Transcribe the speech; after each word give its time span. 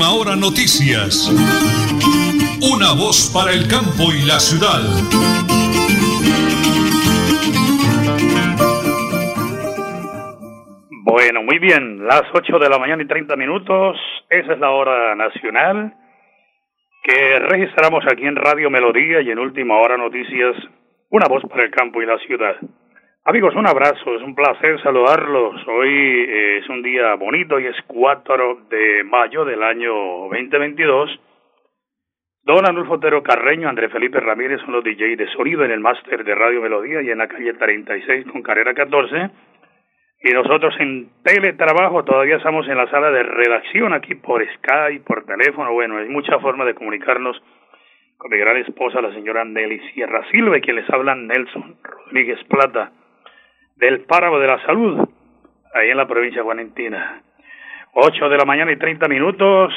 Última 0.00 0.14
Hora 0.14 0.36
Noticias. 0.36 1.28
Una 2.72 2.94
voz 2.96 3.30
para 3.34 3.52
el 3.52 3.68
campo 3.68 4.08
y 4.08 4.24
la 4.24 4.40
ciudad. 4.40 4.80
Bueno, 11.04 11.42
muy 11.42 11.58
bien, 11.58 12.06
las 12.06 12.22
8 12.32 12.58
de 12.58 12.70
la 12.70 12.78
mañana 12.78 13.02
y 13.02 13.06
30 13.06 13.36
minutos, 13.36 13.98
esa 14.30 14.54
es 14.54 14.58
la 14.58 14.70
hora 14.70 15.14
nacional 15.16 15.92
que 17.02 17.38
registramos 17.40 18.02
aquí 18.10 18.24
en 18.24 18.36
Radio 18.36 18.70
Melodía 18.70 19.20
y 19.20 19.30
en 19.30 19.38
Última 19.38 19.76
Hora 19.80 19.98
Noticias, 19.98 20.56
una 21.10 21.26
voz 21.28 21.42
para 21.46 21.64
el 21.64 21.70
campo 21.70 22.00
y 22.00 22.06
la 22.06 22.16
ciudad. 22.20 22.56
Amigos, 23.22 23.54
un 23.54 23.66
abrazo, 23.66 24.16
es 24.16 24.22
un 24.22 24.34
placer 24.34 24.80
saludarlos. 24.82 25.54
Hoy 25.68 25.90
eh, 25.90 26.58
es 26.58 26.68
un 26.70 26.82
día 26.82 27.14
bonito 27.16 27.60
y 27.60 27.66
es 27.66 27.76
4 27.86 28.60
de 28.70 29.04
mayo 29.04 29.44
del 29.44 29.62
año 29.62 29.92
2022. 30.30 31.20
Don 32.44 32.66
Anulfo 32.66 32.94
Otero 32.94 33.22
Carreño, 33.22 33.68
André 33.68 33.90
Felipe 33.90 34.20
Ramírez 34.20 34.62
son 34.62 34.72
los 34.72 34.82
DJ 34.82 35.16
de 35.16 35.28
sonido 35.32 35.66
en 35.66 35.70
el 35.70 35.80
máster 35.80 36.24
de 36.24 36.34
Radio 36.34 36.62
Melodía 36.62 37.02
y 37.02 37.10
en 37.10 37.18
la 37.18 37.28
calle 37.28 37.52
36 37.52 38.24
con 38.32 38.40
carrera 38.42 38.72
14. 38.72 39.30
Y 40.22 40.32
nosotros 40.32 40.74
en 40.78 41.10
teletrabajo 41.22 42.02
todavía 42.04 42.36
estamos 42.36 42.66
en 42.68 42.78
la 42.78 42.88
sala 42.88 43.10
de 43.10 43.22
redacción 43.22 43.92
aquí 43.92 44.14
por 44.14 44.42
Skype, 44.42 45.04
por 45.04 45.26
teléfono. 45.26 45.74
Bueno, 45.74 45.98
hay 45.98 46.08
mucha 46.08 46.38
forma 46.38 46.64
de 46.64 46.72
comunicarnos 46.72 47.36
con 48.16 48.30
mi 48.30 48.38
gran 48.38 48.56
esposa, 48.56 49.02
la 49.02 49.12
señora 49.12 49.44
Nelly 49.44 49.78
Sierra 49.92 50.26
Silva, 50.30 50.56
y 50.56 50.62
quien 50.62 50.76
les 50.76 50.88
habla 50.88 51.14
Nelson 51.14 51.76
Rodríguez 51.82 52.42
Plata 52.44 52.92
del 53.80 54.02
Páramo 54.02 54.38
de 54.38 54.46
la 54.46 54.62
Salud, 54.66 55.08
ahí 55.74 55.88
en 55.88 55.96
la 55.96 56.06
provincia 56.06 56.40
de 56.40 56.44
Guarentina. 56.44 57.22
8 57.94 58.28
de 58.28 58.36
la 58.36 58.44
mañana 58.44 58.70
y 58.70 58.76
30 58.76 59.08
minutos, 59.08 59.72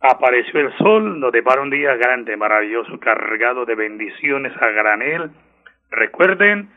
apareció 0.00 0.60
el 0.60 0.76
sol, 0.76 1.20
nos 1.20 1.30
depara 1.30 1.62
un 1.62 1.70
día 1.70 1.94
grande, 1.94 2.36
maravilloso, 2.36 2.98
cargado 2.98 3.64
de 3.64 3.76
bendiciones 3.76 4.52
a 4.60 4.66
granel. 4.66 5.30
Recuerden, 5.92 6.68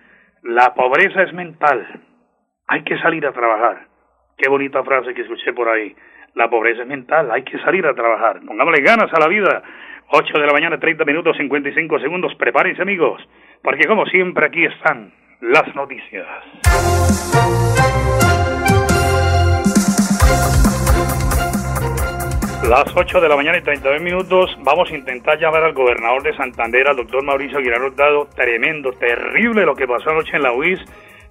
la 0.44 0.75
pobreza 0.75 1.23
es 1.23 1.33
mental, 1.33 2.02
hay 2.67 2.83
que 2.83 2.99
salir 2.99 3.25
a 3.25 3.33
trabajar. 3.33 3.88
Qué 4.38 4.47
bonita 4.47 4.83
frase 4.83 5.16
que 5.16 5.23
escuché 5.23 5.53
por 5.53 5.67
ahí. 5.67 5.95
La 6.35 6.51
pobreza 6.51 6.83
es 6.83 6.88
mental, 6.88 7.31
hay 7.31 7.41
que 7.41 7.57
salir 7.59 7.83
a 7.88 7.95
trabajar. 7.95 8.41
Pongámosle 8.45 8.83
ganas 8.83 9.11
a 9.11 9.19
la 9.19 9.27
vida. 9.27 9.63
8 10.09 10.39
de 10.39 10.45
la 10.45 10.53
mañana, 10.53 10.79
30 10.79 11.03
minutos, 11.03 11.35
55 11.35 11.99
segundos. 11.99 12.35
Prepárense, 12.35 12.83
amigos, 12.83 13.27
porque 13.63 13.88
como 13.88 14.05
siempre 14.05 14.45
aquí 14.45 14.63
están 14.63 15.11
las 15.41 15.75
noticias. 15.75 16.27
Las 22.67 22.94
8 22.94 23.21
de 23.21 23.29
la 23.29 23.35
mañana 23.35 23.59
y 23.59 23.61
32 23.61 24.02
minutos 24.02 24.57
vamos 24.63 24.91
a 24.91 24.95
intentar 24.95 25.39
llamar 25.39 25.63
al 25.63 25.73
gobernador 25.73 26.21
de 26.23 26.35
Santander, 26.35 26.88
al 26.88 26.97
doctor 26.97 27.23
Mauricio 27.23 27.59
Aguilar 27.59 27.81
Hurtado. 27.81 28.27
Tremendo, 28.35 28.91
terrible 28.94 29.63
lo 29.63 29.75
que 29.75 29.88
pasó 29.88 30.09
anoche 30.09 30.35
en 30.35 30.44
la 30.44 30.52
UIS 30.52 30.79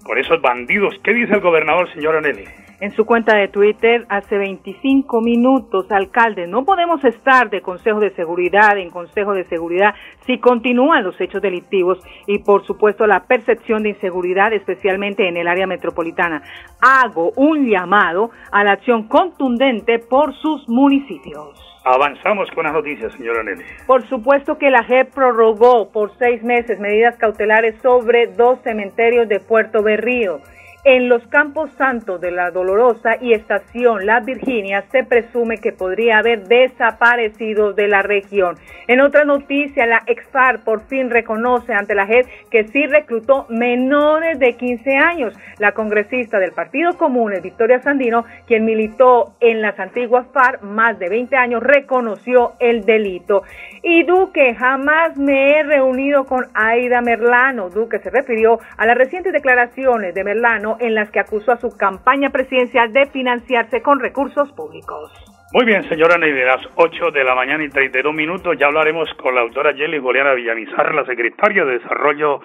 con 0.07 0.17
esos 0.17 0.41
bandidos. 0.41 0.95
¿Qué 1.03 1.13
dice 1.13 1.33
el 1.33 1.41
gobernador, 1.41 1.91
señora 1.93 2.21
Nelly? 2.21 2.45
En 2.79 2.91
su 2.95 3.05
cuenta 3.05 3.35
de 3.35 3.47
Twitter, 3.47 4.05
hace 4.07 4.37
25 4.37 5.19
minutos, 5.21 5.91
alcalde, 5.91 6.47
no 6.47 6.63
podemos 6.63 7.03
estar 7.03 7.49
de 7.49 7.61
Consejo 7.61 7.99
de 7.99 8.11
Seguridad 8.11 8.77
en 8.77 8.91
Consejo 8.91 9.33
de 9.33 9.45
Seguridad 9.45 9.95
si 10.27 10.37
continúan 10.37 11.03
los 11.03 11.19
hechos 11.19 11.41
delictivos 11.41 11.97
y, 12.27 12.37
por 12.39 12.65
supuesto, 12.67 13.07
la 13.07 13.25
percepción 13.25 13.81
de 13.81 13.89
inseguridad, 13.89 14.53
especialmente 14.53 15.27
en 15.27 15.37
el 15.37 15.47
área 15.47 15.65
metropolitana. 15.65 16.43
Hago 16.79 17.31
un 17.35 17.67
llamado 17.67 18.29
a 18.51 18.63
la 18.63 18.73
acción 18.73 19.07
contundente 19.07 19.97
por 19.97 20.35
sus 20.35 20.69
municipios. 20.69 21.76
Avanzamos 21.89 22.51
con 22.51 22.65
las 22.65 22.73
noticias, 22.73 23.13
señora 23.13 23.43
Nelly. 23.43 23.63
Por 23.85 24.05
supuesto 24.09 24.57
que 24.57 24.69
la 24.69 24.83
JEP 24.83 25.13
prorrogó 25.13 25.89
por 25.89 26.11
seis 26.17 26.43
meses 26.43 26.79
medidas 26.81 27.15
cautelares 27.15 27.75
sobre 27.81 28.27
dos 28.27 28.59
cementerios 28.61 29.29
de 29.29 29.39
Puerto 29.39 29.81
Berrío. 29.81 30.41
En 30.89 31.09
los 31.09 31.27
Campos 31.27 31.69
Santos 31.77 32.21
de 32.21 32.31
la 32.31 32.49
Dolorosa 32.49 33.17
y 33.19 33.33
Estación 33.33 34.05
Las 34.05 34.25
Virginias 34.25 34.85
se 34.89 35.03
presume 35.03 35.57
que 35.57 35.73
podría 35.73 36.19
haber 36.19 36.47
desaparecido 36.47 37.73
de 37.73 37.89
la 37.89 38.03
región. 38.03 38.55
En 38.87 39.01
otra 39.01 39.25
noticia, 39.25 39.85
la 39.85 39.99
EXFAR 40.07 40.63
por 40.63 40.87
fin 40.87 41.09
reconoce 41.09 41.73
ante 41.73 41.93
la 41.93 42.07
JEP 42.07 42.25
que 42.49 42.67
sí 42.69 42.85
reclutó 42.85 43.47
menores 43.49 44.39
de 44.39 44.53
15 44.53 44.95
años. 44.95 45.33
La 45.59 45.73
congresista 45.73 46.39
del 46.39 46.53
Partido 46.53 46.97
Común, 46.97 47.33
Victoria 47.43 47.81
Sandino, 47.81 48.23
quien 48.45 48.63
militó 48.63 49.33
en 49.41 49.61
las 49.61 49.77
antiguas 49.81 50.27
FARC 50.31 50.61
más 50.61 50.97
de 50.99 51.09
20 51.09 51.35
años, 51.35 51.63
reconoció 51.63 52.53
el 52.61 52.85
delito. 52.85 53.43
Y 53.83 54.03
Duque, 54.03 54.55
jamás 54.55 55.17
me 55.17 55.49
he 55.49 55.63
reunido 55.63 56.23
con 56.23 56.45
Aida 56.53 57.01
Merlano. 57.01 57.69
Duque 57.69 57.99
se 57.99 58.09
refirió 58.09 58.59
a 58.77 58.85
las 58.85 58.97
recientes 58.97 59.33
declaraciones 59.33 60.15
de 60.15 60.23
Merlano 60.23 60.76
en 60.79 60.95
las 60.95 61.09
que 61.11 61.19
acusó 61.19 61.51
a 61.51 61.57
su 61.57 61.75
campaña 61.77 62.29
presidencial 62.29 62.91
de 62.93 63.05
financiarse 63.07 63.81
con 63.81 63.99
recursos 63.99 64.51
públicos. 64.53 65.11
Muy 65.53 65.65
bien, 65.65 65.87
señora 65.87 66.17
Neyde, 66.17 66.45
las 66.45 66.61
8 66.75 67.11
de 67.11 67.23
la 67.23 67.33
mañana 67.33 67.63
y 67.63 67.69
32 67.69 68.13
minutos. 68.13 68.57
Ya 68.59 68.67
hablaremos 68.67 69.09
con 69.13 69.33
la 69.33 69.41
autora 69.41 69.71
Yeli 69.71 69.97
Goliana 69.97 70.33
Villamizar, 70.33 70.93
la 70.93 71.05
secretaria 71.05 71.63
de 71.63 71.79
Desarrollo 71.79 72.41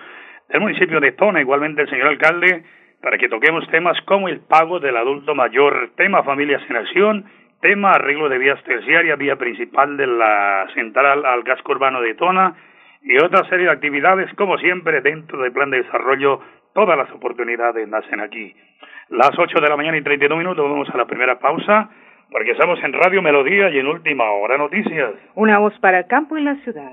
del 0.49 0.61
municipio 0.61 1.01
de 1.01 1.13
Tona, 1.13 1.41
igualmente 1.41 1.83
el 1.83 1.91
señor 1.91 2.09
alcalde, 2.09 2.65
para 3.03 3.19
que 3.19 3.29
toquemos 3.29 3.69
temas 3.71 4.01
como 4.03 4.29
el 4.29 4.41
pago 4.41 4.79
del 4.79 4.97
adulto 4.97 5.35
mayor, 5.35 5.91
tema 5.97 6.23
familias 6.23 6.63
en 6.69 6.77
acción, 6.77 7.25
tema 7.61 7.93
arreglo 7.93 8.29
de 8.29 8.39
vías 8.39 8.63
terciarias, 8.63 9.19
vía 9.19 9.37
principal 9.37 9.97
de 9.97 10.07
la 10.07 10.69
central 10.75 11.25
al 11.27 11.43
casco 11.43 11.73
urbano 11.73 12.01
de 12.01 12.15
Tona 12.15 12.55
y 13.03 13.17
otra 13.19 13.45
serie 13.49 13.67
de 13.67 13.73
actividades, 13.73 14.33
como 14.35 14.59
siempre, 14.59 15.01
dentro 15.01 15.43
del 15.43 15.53
plan 15.53 15.71
de 15.71 15.83
desarrollo 15.83 16.41
Todas 16.75 16.97
las 16.97 17.11
oportunidades 17.13 17.87
nacen 17.89 18.21
aquí. 18.21 18.55
Las 19.11 19.31
8 19.39 19.61
de 19.61 19.69
la 19.69 19.77
mañana 19.77 19.99
y 19.99 20.03
32 20.03 20.39
minutos 20.39 20.65
vamos 20.65 20.89
a 20.89 20.97
la 20.97 21.05
primera 21.05 21.39
pausa 21.39 21.91
porque 22.31 22.53
estamos 22.53 22.79
en 22.83 22.95
Radio 22.95 23.21
Melodía 23.21 23.69
y 23.69 23.79
en 23.79 23.87
Última 23.87 24.25
Hora 24.31 24.57
Noticias. 24.57 25.13
Una 25.35 25.59
voz 25.59 25.75
para 25.81 25.99
el 25.99 26.07
campo 26.07 26.39
y 26.39 26.43
la 26.43 26.57
ciudad. 26.65 26.93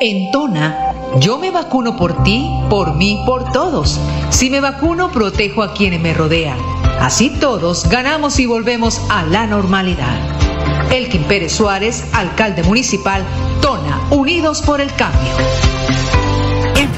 En 0.00 0.32
Tona, 0.32 0.74
yo 1.20 1.38
me 1.38 1.52
vacuno 1.52 1.96
por 1.96 2.24
ti, 2.24 2.48
por 2.68 2.96
mí, 2.96 3.22
por 3.24 3.52
todos. 3.52 4.00
Si 4.30 4.50
me 4.50 4.60
vacuno, 4.60 5.10
protejo 5.12 5.62
a 5.62 5.72
quienes 5.72 6.00
me 6.00 6.12
rodean. 6.12 6.58
Así 7.00 7.38
todos 7.40 7.88
ganamos 7.88 8.40
y 8.40 8.46
volvemos 8.46 9.08
a 9.08 9.22
la 9.24 9.46
normalidad. 9.46 10.18
Elkin 10.92 11.22
Pérez 11.28 11.52
Suárez, 11.52 12.12
alcalde 12.12 12.64
municipal, 12.64 13.22
Tona, 13.62 14.00
Unidos 14.10 14.62
por 14.66 14.80
el 14.80 14.88
Cambio. 14.96 15.99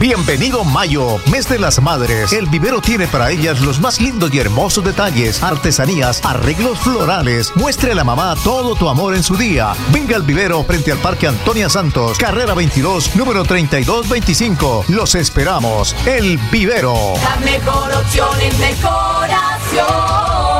Bienvenido 0.00 0.64
Mayo, 0.64 1.18
mes 1.30 1.46
de 1.46 1.58
las 1.58 1.82
madres. 1.82 2.32
El 2.32 2.46
vivero 2.46 2.80
tiene 2.80 3.06
para 3.06 3.30
ellas 3.30 3.60
los 3.60 3.80
más 3.80 4.00
lindos 4.00 4.32
y 4.32 4.38
hermosos 4.38 4.82
detalles, 4.82 5.42
artesanías, 5.42 6.24
arreglos 6.24 6.78
florales. 6.78 7.54
Muestre 7.54 7.92
a 7.92 7.94
la 7.94 8.02
mamá 8.02 8.34
todo 8.42 8.74
tu 8.74 8.88
amor 8.88 9.14
en 9.14 9.22
su 9.22 9.36
día. 9.36 9.74
Venga 9.92 10.16
al 10.16 10.22
vivero 10.22 10.64
frente 10.64 10.90
al 10.90 10.96
Parque 11.00 11.26
Antonia 11.26 11.68
Santos, 11.68 12.16
carrera 12.16 12.54
22, 12.54 13.14
número 13.14 13.44
3225. 13.44 14.86
Los 14.88 15.14
esperamos. 15.14 15.94
El 16.06 16.38
vivero. 16.50 16.94
La 17.22 17.36
mejor 17.44 17.92
opción 17.92 18.40
en 18.40 18.58
decoración. 18.58 20.59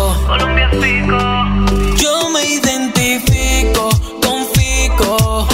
Colombia 0.31 0.69
Fico. 0.69 1.17
Yo 1.97 2.29
me 2.29 2.41
identifico 2.45 3.89
con 4.23 4.45
Fico. 4.53 5.45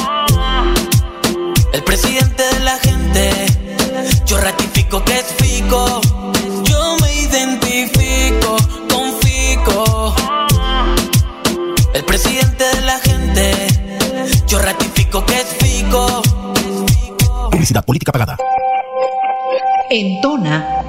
El 1.73 1.83
presidente 1.83 2.43
de 2.43 2.59
la 2.59 2.77
gente. 2.77 3.31
Yo 4.27 4.37
ratifico 4.37 5.03
que 5.03 5.17
es 5.17 5.25
Fico. 5.39 5.99
Yo 6.63 6.95
me 7.01 7.11
identifico 7.11 8.55
con 8.87 9.13
Fico. 9.19 10.15
El 11.95 12.03
presidente 12.05 12.63
de 12.75 12.81
la 12.81 12.99
gente. 12.99 13.67
Yo 14.45 14.59
ratifico 14.59 15.25
que 15.25 15.37
es 15.37 15.47
Fico. 15.57 16.21
Publicidad 17.49 17.83
política 17.83 18.11
pagada. 18.11 18.37
En 19.89 20.21
Tona, 20.21 20.83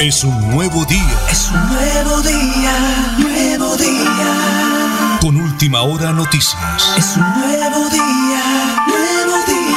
Es 0.00 0.24
un 0.24 0.50
nuevo 0.50 0.84
día. 0.86 1.18
Es 1.30 1.52
un 1.52 1.60
nuevo 1.68 2.22
día, 2.22 2.72
nuevo 3.18 3.76
día. 3.76 5.18
Con 5.20 5.36
última 5.36 5.82
hora 5.82 6.12
noticias. 6.12 6.94
Es 6.96 7.16
un 7.16 7.22
nuevo 7.22 7.90
día, 7.90 8.42
nuevo 8.86 9.36
día. 9.46 9.68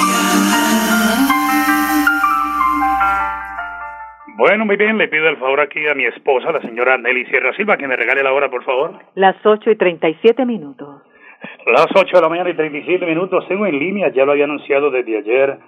Bueno, 4.38 4.66
muy 4.66 4.78
bien, 4.78 4.98
le 4.98 5.08
pido 5.10 5.28
el 5.28 5.38
favor 5.38 5.60
aquí 5.60 5.86
a 5.88 5.96
mi 5.96 6.06
esposa, 6.06 6.52
la 6.52 6.62
señora 6.62 6.98
Nelly 6.98 7.26
Sierra 7.26 7.54
Silva, 7.56 7.78
que 7.78 7.88
me 7.88 7.96
regale 7.96 8.24
la 8.24 8.32
hora, 8.32 8.50
por 8.50 8.64
favor. 8.64 9.00
Las 9.16 9.36
8 9.46 9.70
y 9.72 9.76
37 9.76 10.46
minutos. 10.46 11.02
Las 11.68 11.88
8 11.96 12.18
de 12.18 12.22
la 12.22 12.30
mañana 12.30 12.50
y 12.50 12.56
37 12.56 13.06
minutos. 13.06 13.48
Tengo 13.48 13.68
en 13.68 13.78
línea, 13.78 14.10
ya 14.10 14.26
lo 14.26 14.32
había 14.32 14.46
anunciado 14.46 14.90
desde 14.90 15.20
ayer, 15.20 15.60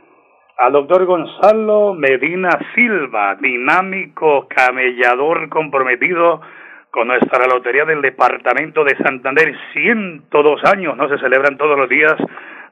al 0.57 0.71
doctor 0.71 1.05
Gonzalo 1.05 1.93
Medina 1.93 2.49
Silva, 2.73 3.35
dinámico, 3.35 4.47
camellador 4.47 5.49
comprometido 5.49 6.41
con 6.89 7.07
nuestra 7.07 7.45
lotería 7.47 7.85
del 7.85 8.01
departamento 8.01 8.83
de 8.83 8.97
Santander. 8.97 9.55
102 9.73 10.61
años, 10.65 10.97
no 10.97 11.07
se 11.09 11.19
celebran 11.19 11.57
todos 11.57 11.77
los 11.77 11.87
días. 11.87 12.15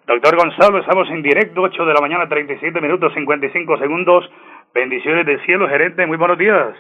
Doctor 0.08 0.36
Gonzalo, 0.36 0.80
estamos 0.80 1.08
en 1.10 1.22
directo, 1.22 1.62
8 1.62 1.86
de 1.86 1.94
la 1.94 2.02
mañana, 2.02 2.28
37 2.28 2.82
minutos, 2.82 3.14
55 3.14 3.78
segundos. 3.78 4.30
Bendiciones 4.74 5.28
del 5.28 5.44
cielo, 5.46 5.68
gerente, 5.68 6.08
muy 6.08 6.18
buenos 6.18 6.40
días. 6.40 6.76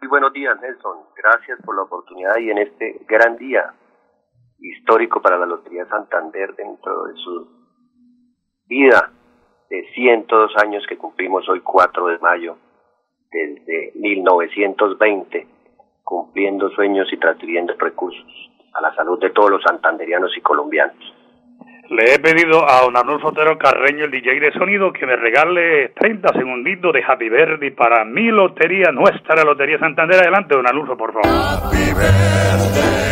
Muy 0.00 0.08
buenos 0.08 0.32
días, 0.32 0.58
Nelson. 0.60 1.00
Gracias 1.16 1.58
por 1.66 1.76
la 1.76 1.82
oportunidad 1.82 2.38
y 2.38 2.50
en 2.50 2.58
este 2.58 3.00
gran 3.06 3.36
día 3.36 3.74
histórico 4.60 5.20
para 5.20 5.38
la 5.38 5.46
Lotería 5.46 5.86
Santander 5.86 6.54
dentro 6.54 7.04
de 7.04 7.14
su 7.14 7.48
vida 8.66 9.10
de 9.68 9.84
102 9.94 10.56
años 10.62 10.84
que 10.88 10.98
cumplimos 10.98 11.48
hoy 11.48 11.60
4 11.60 12.06
de 12.06 12.18
mayo 12.18 12.56
desde 13.30 13.92
1920, 13.94 15.46
cumpliendo 16.02 16.68
sueños 16.70 17.08
y 17.12 17.16
transfiriendo 17.16 17.74
recursos 17.78 18.50
a 18.74 18.80
la 18.80 18.94
salud 18.94 19.18
de 19.20 19.30
todos 19.30 19.50
los 19.50 19.62
santanderianos 19.62 20.36
y 20.36 20.40
colombianos. 20.40 20.96
Le 21.88 22.14
he 22.14 22.18
pedido 22.20 22.68
a 22.68 22.82
don 22.82 22.96
Arnulfo 22.96 23.28
Otero 23.28 23.58
Carreño, 23.58 24.04
el 24.04 24.12
DJ 24.12 24.38
de 24.38 24.52
sonido, 24.52 24.92
que 24.92 25.06
me 25.06 25.16
regale 25.16 25.88
30 25.88 26.32
segunditos 26.34 26.92
de 26.92 27.02
Happy 27.02 27.28
Birthday 27.28 27.70
para 27.70 28.04
mi 28.04 28.28
lotería, 28.28 28.92
nuestra 28.92 29.42
Lotería 29.42 29.78
Santander. 29.78 30.20
Adelante, 30.20 30.54
don 30.54 30.66
Arnulfo, 30.66 30.96
por 30.96 31.12
favor. 31.12 31.26
Happy 31.26 31.92
birthday 31.92 33.09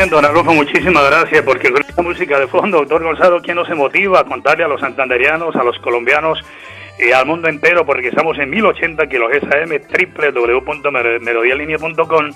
bien, 0.00 0.08
don 0.08 0.24
Arnulfo, 0.24 0.54
muchísimas 0.54 1.04
gracias, 1.10 1.42
porque 1.42 1.70
con 1.70 1.82
esta 1.82 2.00
música 2.00 2.40
de 2.40 2.46
fondo, 2.46 2.78
doctor 2.78 3.02
Gonzalo, 3.02 3.42
¿quién 3.42 3.56
nos 3.56 3.68
motiva 3.76 4.20
a 4.20 4.24
contarle 4.24 4.64
a 4.64 4.68
los 4.68 4.80
santanderianos, 4.80 5.54
a 5.56 5.62
los 5.62 5.78
colombianos 5.80 6.42
y 6.98 7.12
al 7.12 7.26
mundo 7.26 7.48
entero? 7.48 7.84
Porque 7.84 8.08
estamos 8.08 8.38
en 8.38 8.48
1080 8.48 9.06
kilohertz 9.08 9.46
AM, 9.54 9.78
www.melodialinea.com 10.32 12.30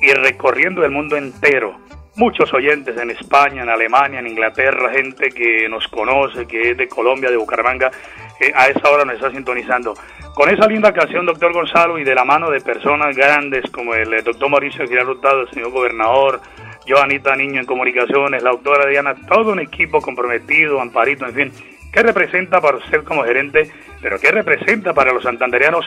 y 0.00 0.12
recorriendo 0.12 0.84
el 0.84 0.92
mundo 0.92 1.16
entero. 1.16 1.80
Muchos 2.14 2.54
oyentes 2.54 2.96
en 2.96 3.10
España, 3.10 3.64
en 3.64 3.68
Alemania, 3.68 4.20
en 4.20 4.28
Inglaterra, 4.28 4.92
gente 4.92 5.30
que 5.30 5.68
nos 5.68 5.88
conoce, 5.88 6.46
que 6.46 6.70
es 6.70 6.76
de 6.76 6.86
Colombia, 6.86 7.30
de 7.30 7.36
Bucaramanga, 7.36 7.90
eh, 8.38 8.52
a 8.54 8.68
esa 8.68 8.90
hora 8.90 9.04
nos 9.04 9.16
está 9.16 9.32
sintonizando. 9.32 9.94
Con 10.34 10.50
esa 10.50 10.68
linda 10.68 10.92
canción, 10.92 11.26
doctor 11.26 11.52
Gonzalo, 11.52 11.98
y 11.98 12.04
de 12.04 12.14
la 12.14 12.24
mano 12.24 12.48
de 12.48 12.60
personas 12.60 13.16
grandes 13.16 13.68
como 13.72 13.94
el 13.94 14.14
eh, 14.14 14.22
doctor 14.22 14.48
Mauricio 14.48 14.86
Girard 14.86 15.08
Hurtado, 15.08 15.40
el 15.40 15.50
señor 15.50 15.72
gobernador, 15.72 16.40
Joanita 16.88 17.36
Niño 17.36 17.60
en 17.60 17.66
comunicaciones, 17.66 18.42
la 18.42 18.50
doctora 18.50 18.86
Diana, 18.86 19.14
todo 19.28 19.52
un 19.52 19.60
equipo 19.60 20.00
comprometido, 20.00 20.80
Amparito, 20.80 21.26
en 21.26 21.34
fin. 21.34 21.52
¿Qué 21.92 22.02
representa 22.02 22.60
para 22.60 22.78
usted 22.78 23.04
como 23.04 23.24
gerente, 23.24 23.70
pero 24.00 24.18
qué 24.18 24.30
representa 24.30 24.92
para 24.94 25.12
los 25.12 25.22
santanderianos 25.22 25.86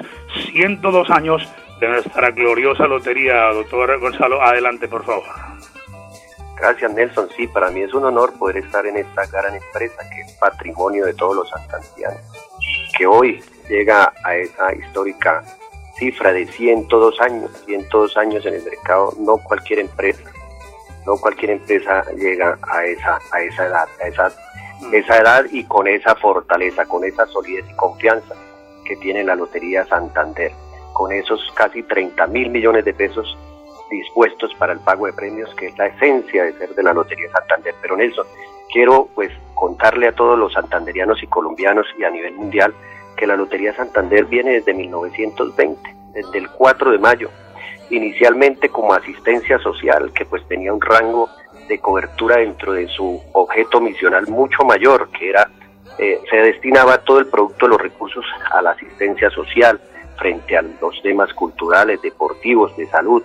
102 0.52 1.10
años 1.10 1.48
de 1.80 1.88
nuestra 1.88 2.32
gloriosa 2.32 2.88
lotería, 2.88 3.46
doctor 3.54 4.00
Gonzalo? 4.00 4.42
Adelante, 4.42 4.88
por 4.88 5.06
favor. 5.06 5.24
Gracias, 6.60 6.94
Nelson. 6.94 7.30
Sí, 7.36 7.48
para 7.48 7.72
mí 7.72 7.82
es 7.82 7.94
un 7.94 8.06
honor 8.06 8.34
poder 8.38 8.58
estar 8.58 8.86
en 8.86 8.98
esta 8.98 9.26
gran 9.28 9.56
empresa 9.56 10.08
que 10.10 10.22
es 10.22 10.34
patrimonio 10.34 11.06
de 11.06 11.14
todos 11.16 11.36
los 11.36 11.50
santanderianos, 11.50 12.22
que 12.96 13.08
hoy 13.08 13.44
llega 13.68 14.14
a 14.24 14.36
esa 14.36 14.74
histórica 14.76 15.44
cifra 15.98 16.34
de 16.34 16.46
102 16.46 17.22
años, 17.22 17.52
102 17.66 18.18
años 18.18 18.46
en 18.46 18.56
el 18.56 18.64
mercado, 18.64 19.14
no 19.20 19.38
cualquier 19.38 19.80
empresa, 19.80 20.31
no 21.06 21.18
cualquier 21.18 21.52
empresa 21.52 22.04
llega 22.16 22.58
a 22.62 22.86
esa, 22.86 23.20
a 23.32 23.42
esa 23.42 23.66
edad, 23.66 23.90
a 24.02 24.08
esa, 24.08 24.32
esa 24.92 25.18
edad 25.18 25.46
y 25.52 25.64
con 25.66 25.88
esa 25.88 26.16
fortaleza, 26.16 26.86
con 26.86 27.04
esa 27.04 27.26
solidez 27.28 27.66
y 27.70 27.74
confianza 27.76 28.36
que 28.86 28.96
tiene 28.98 29.24
la 29.24 29.36
Lotería 29.36 29.86
Santander, 29.86 30.52
con 30.94 31.12
esos 31.12 31.42
casi 31.56 31.84
30 31.84 32.28
mil 32.28 32.50
millones 32.50 32.86
de 32.86 32.94
pesos 32.94 33.38
dispuestos 33.90 34.54
para 34.56 34.74
el 34.74 34.80
pago 34.80 35.06
de 35.06 35.14
premios, 35.14 35.54
que 35.56 35.68
es 35.68 35.78
la 35.78 35.88
esencia 35.88 36.46
de 36.46 36.54
ser 36.54 36.74
de 36.76 36.84
la 36.84 36.94
Lotería 36.94 37.30
Santander. 37.32 37.76
Pero 37.82 37.98
Nelson, 37.98 38.26
quiero 38.72 39.08
pues 39.14 39.32
contarle 39.54 40.08
a 40.08 40.14
todos 40.14 40.38
los 40.38 40.54
santanderianos 40.54 41.22
y 41.22 41.28
colombianos 41.28 41.86
y 42.00 42.04
a 42.04 42.10
nivel 42.10 42.34
mundial 42.34 42.74
que 43.18 43.28
la 43.28 43.36
Lotería 43.36 43.76
Santander 43.76 44.26
viene 44.26 44.54
desde 44.54 44.74
1920, 44.74 45.96
desde 46.14 46.38
el 46.38 46.50
4 46.50 46.92
de 46.92 46.98
mayo, 46.98 47.30
inicialmente 47.92 48.70
como 48.70 48.94
asistencia 48.94 49.60
social, 49.60 50.12
que 50.14 50.26
pues 50.26 50.48
tenía 50.48 50.74
un 50.74 50.82
rango 50.82 51.30
de 51.68 51.80
cobertura 51.80 52.38
dentro 52.38 52.74
de 52.74 52.88
su 52.88 53.22
objeto 53.34 53.80
misional 53.80 54.28
mucho 54.28 54.64
mayor, 54.64 55.10
que 55.12 55.30
era, 55.30 55.50
eh, 55.98 56.20
se 56.30 56.38
destinaba 56.38 57.00
todo 57.00 57.20
el 57.20 57.28
producto 57.28 57.66
de 57.66 57.72
los 57.72 57.82
recursos 57.82 58.26
a 58.52 58.62
la 58.62 58.72
asistencia 58.72 59.30
social 59.30 59.80
frente 60.18 60.58
a 60.58 60.62
los 60.62 61.02
temas 61.02 61.34
culturales, 61.34 62.02
deportivos, 62.02 62.76
de 62.78 62.88
salud. 62.88 63.24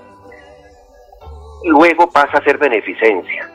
Luego 1.64 2.10
pasa 2.10 2.38
a 2.38 2.44
ser 2.44 2.58
beneficencia, 2.58 3.50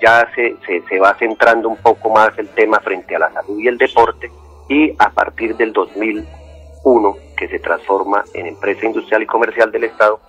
ya 0.00 0.28
se, 0.34 0.56
se, 0.66 0.82
se 0.88 0.98
va 0.98 1.14
centrando 1.14 1.68
un 1.68 1.76
poco 1.76 2.10
más 2.10 2.30
el 2.38 2.48
tema 2.50 2.80
frente 2.80 3.16
a 3.16 3.18
la 3.18 3.32
salud 3.32 3.58
y 3.58 3.66
el 3.66 3.78
deporte, 3.78 4.30
y 4.68 4.92
a 4.98 5.10
partir 5.10 5.56
del 5.56 5.72
2001, 5.72 7.16
que 7.36 7.48
se 7.48 7.58
transforma 7.58 8.24
en 8.34 8.46
empresa 8.46 8.86
industrial 8.86 9.22
y 9.22 9.26
comercial 9.26 9.70
del 9.70 9.84
Estado, 9.84 10.20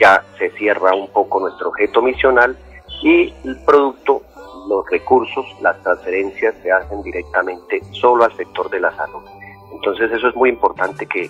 ya 0.00 0.24
se 0.38 0.50
cierra 0.50 0.94
un 0.94 1.08
poco 1.08 1.40
nuestro 1.40 1.68
objeto 1.68 2.02
misional 2.02 2.56
y 3.02 3.32
el 3.44 3.56
producto, 3.64 4.22
los 4.68 4.88
recursos, 4.90 5.44
las 5.60 5.80
transferencias 5.82 6.54
se 6.62 6.72
hacen 6.72 7.02
directamente 7.02 7.80
solo 7.92 8.24
al 8.24 8.36
sector 8.36 8.70
de 8.70 8.80
la 8.80 8.94
salud. 8.96 9.22
Entonces 9.72 10.10
eso 10.12 10.28
es 10.28 10.36
muy 10.36 10.50
importante 10.50 11.06
que, 11.06 11.28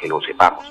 que, 0.00 0.08
lo 0.08 0.20
sepamos, 0.20 0.64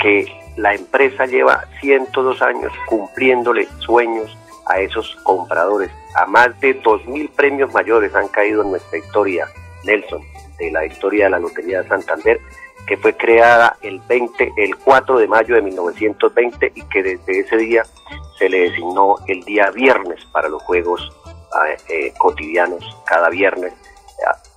que 0.00 0.26
la 0.56 0.74
empresa 0.74 1.26
lleva 1.26 1.64
102 1.80 2.42
años 2.42 2.72
cumpliéndole 2.88 3.66
sueños 3.78 4.36
a 4.66 4.80
esos 4.80 5.16
compradores. 5.22 5.90
A 6.16 6.26
más 6.26 6.58
de 6.60 6.80
2.000 6.82 7.30
premios 7.30 7.72
mayores 7.72 8.14
han 8.14 8.28
caído 8.28 8.62
en 8.62 8.70
nuestra 8.70 8.98
historia, 8.98 9.46
Nelson, 9.84 10.22
de 10.58 10.70
la 10.72 10.84
historia 10.84 11.24
de 11.24 11.30
la 11.30 11.38
Lotería 11.38 11.82
de 11.82 11.88
Santander, 11.88 12.40
que 12.86 12.96
fue 12.96 13.16
creada 13.16 13.76
el 13.82 14.00
20, 14.00 14.52
el 14.56 14.76
4 14.76 15.18
de 15.18 15.28
mayo 15.28 15.54
de 15.54 15.62
1920 15.62 16.72
y 16.74 16.82
que 16.82 17.02
desde 17.02 17.40
ese 17.40 17.56
día 17.56 17.82
se 18.38 18.48
le 18.48 18.70
designó 18.70 19.16
el 19.26 19.42
día 19.42 19.70
viernes 19.70 20.24
para 20.32 20.48
los 20.48 20.62
juegos 20.62 21.12
eh, 21.66 21.76
eh, 21.88 22.14
cotidianos 22.18 22.84
cada 23.06 23.28
viernes 23.28 23.72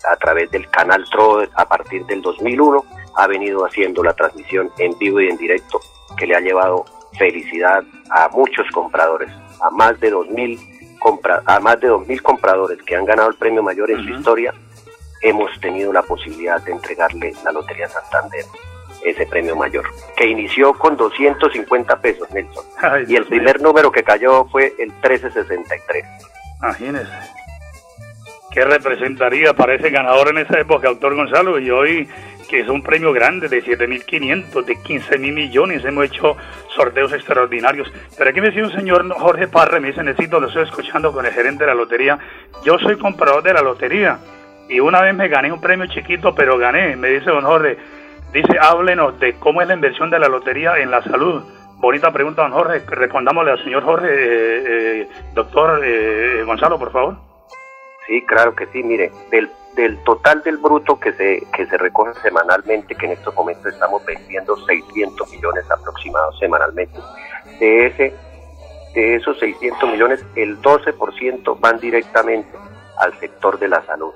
a, 0.10 0.16
través 0.18 0.50
del 0.52 0.70
canal 0.70 1.04
TRO 1.10 1.42
a 1.56 1.66
partir 1.68 2.06
del 2.06 2.22
2001 2.22 2.84
ha 3.16 3.28
venido 3.28 3.66
haciendo 3.66 4.04
la 4.04 4.14
transmisión 4.14 4.72
en 4.78 4.98
vivo 4.98 5.20
y 5.22 5.28
en 5.28 5.38
directo 5.38 5.80
que 6.18 6.26
le 6.26 6.36
ha 6.36 6.40
llevado 6.40 6.86
felicidad 7.18 7.84
a 8.12 8.30
muchos 8.30 8.68
compradores, 8.72 9.30
a 9.62 9.70
más 9.72 10.00
de 10.00 10.10
2000 10.12 10.60
compra, 11.00 11.42
a 11.46 11.60
más 11.60 11.80
de 11.80 11.88
2000 11.88 12.22
compradores 12.22 12.82
que 12.84 12.96
han 12.96 13.06
ganado 13.06 13.30
el 13.30 13.36
premio 13.36 13.64
mayor 13.64 13.92
en 13.92 14.04
su 14.04 14.10
historia, 14.10 14.54
hemos 15.22 15.52
tenido 15.60 15.92
la 15.94 16.02
posibilidad 16.02 16.62
de 16.62 16.72
entregarle 16.72 17.34
la 17.44 17.52
Lotería 17.52 17.88
Santander 17.88 18.46
ese 19.04 19.26
premio 19.26 19.56
mayor, 19.56 19.86
que 20.16 20.28
inició 20.28 20.74
con 20.74 20.98
250 20.98 22.02
pesos, 22.02 22.30
Nelson. 22.32 22.66
y 23.08 23.16
el 23.16 23.26
primer 23.26 23.62
número 23.62 23.92
que 23.92 24.04
cayó 24.04 24.46
fue 24.46 24.74
el 24.78 24.88
1363. 24.88 26.06
Imagínese. 26.62 27.40
¿Qué 28.52 28.66
representaría 28.66 29.54
para 29.54 29.76
ese 29.76 29.90
ganador 29.90 30.30
en 30.30 30.40
esa 30.40 30.60
época, 30.60 30.90
doctor 30.90 31.16
Gonzalo? 31.16 31.60
Y 31.60 31.70
hoy, 31.70 32.10
que 32.50 32.62
es 32.62 32.68
un 32.68 32.82
premio 32.82 33.14
grande 33.14 33.48
de 33.48 33.64
7.500, 33.64 34.66
de 34.66 34.76
15.000 34.76 35.20
millones, 35.20 35.86
hemos 35.86 36.06
hecho 36.06 36.36
sorteos 36.76 37.14
extraordinarios. 37.14 37.92
Pero 38.18 38.32
aquí 38.32 38.42
me 38.42 38.48
decía 38.48 38.64
un 38.64 38.72
señor 38.72 39.08
Jorge 39.14 39.48
Parre, 39.48 39.80
me 39.80 39.90
dice, 39.90 40.04
necesito, 40.04 40.40
lo 40.40 40.48
estoy 40.48 40.64
escuchando 40.64 41.14
con 41.14 41.26
el 41.28 41.32
gerente 41.32 41.64
de 41.64 41.68
la 41.68 41.76
lotería. 41.76 42.18
Yo 42.66 42.80
soy 42.80 42.98
comprador 42.98 43.44
de 43.44 43.54
la 43.54 43.62
lotería 43.62 44.20
y 44.70 44.80
una 44.80 45.02
vez 45.02 45.16
me 45.16 45.28
gané 45.28 45.52
un 45.52 45.60
premio 45.60 45.88
chiquito, 45.88 46.34
pero 46.36 46.58
gané. 46.58 46.96
Me 46.96 47.10
dice 47.10 47.32
don 47.32 47.44
Jorge, 47.44 47.78
dice, 48.32 48.58
háblenos 48.62 49.20
de 49.20 49.34
cómo 49.34 49.62
es 49.62 49.68
la 49.68 49.74
inversión 49.74 50.12
de 50.12 50.20
la 50.20 50.28
lotería 50.28 50.78
en 50.78 50.92
la 50.92 51.02
salud. 51.02 51.44
Bonita 51.78 52.12
pregunta, 52.12 52.44
don 52.44 52.52
Jorge. 52.52 52.84
Respondámosle 52.88 53.52
al 53.52 53.64
señor 53.64 53.84
Jorge, 53.84 54.08
eh, 54.08 54.64
eh, 54.68 55.10
doctor 55.34 55.82
eh, 55.84 56.44
Gonzalo, 56.46 56.78
por 56.78 56.92
favor. 56.92 57.18
Sí, 58.06 58.24
claro 58.28 58.56
que 58.56 58.68
sí. 58.68 58.84
Mire, 58.84 59.12
del, 59.32 59.50
del 59.76 60.04
total 60.04 60.44
del 60.44 60.58
bruto 60.58 61.00
que 61.00 61.14
se, 61.14 61.44
que 61.52 61.66
se 61.66 61.78
recoge 61.78 62.14
semanalmente, 62.22 62.94
que 62.94 63.08
en 63.08 63.14
estos 63.14 63.34
momentos 63.34 63.74
estamos 63.74 64.06
vendiendo 64.06 64.56
600 64.56 65.32
millones 65.32 65.66
aproximados 65.72 66.38
semanalmente, 66.38 67.00
de, 67.60 67.88
ese, 67.88 68.14
de 68.94 69.16
esos 69.16 69.40
600 69.40 69.90
millones, 69.90 70.24
el 70.36 70.62
12% 70.62 71.60
van 71.60 71.80
directamente 71.80 72.69
al 73.00 73.18
sector 73.20 73.58
de 73.60 73.68
la 73.68 73.84
salud. 73.86 74.14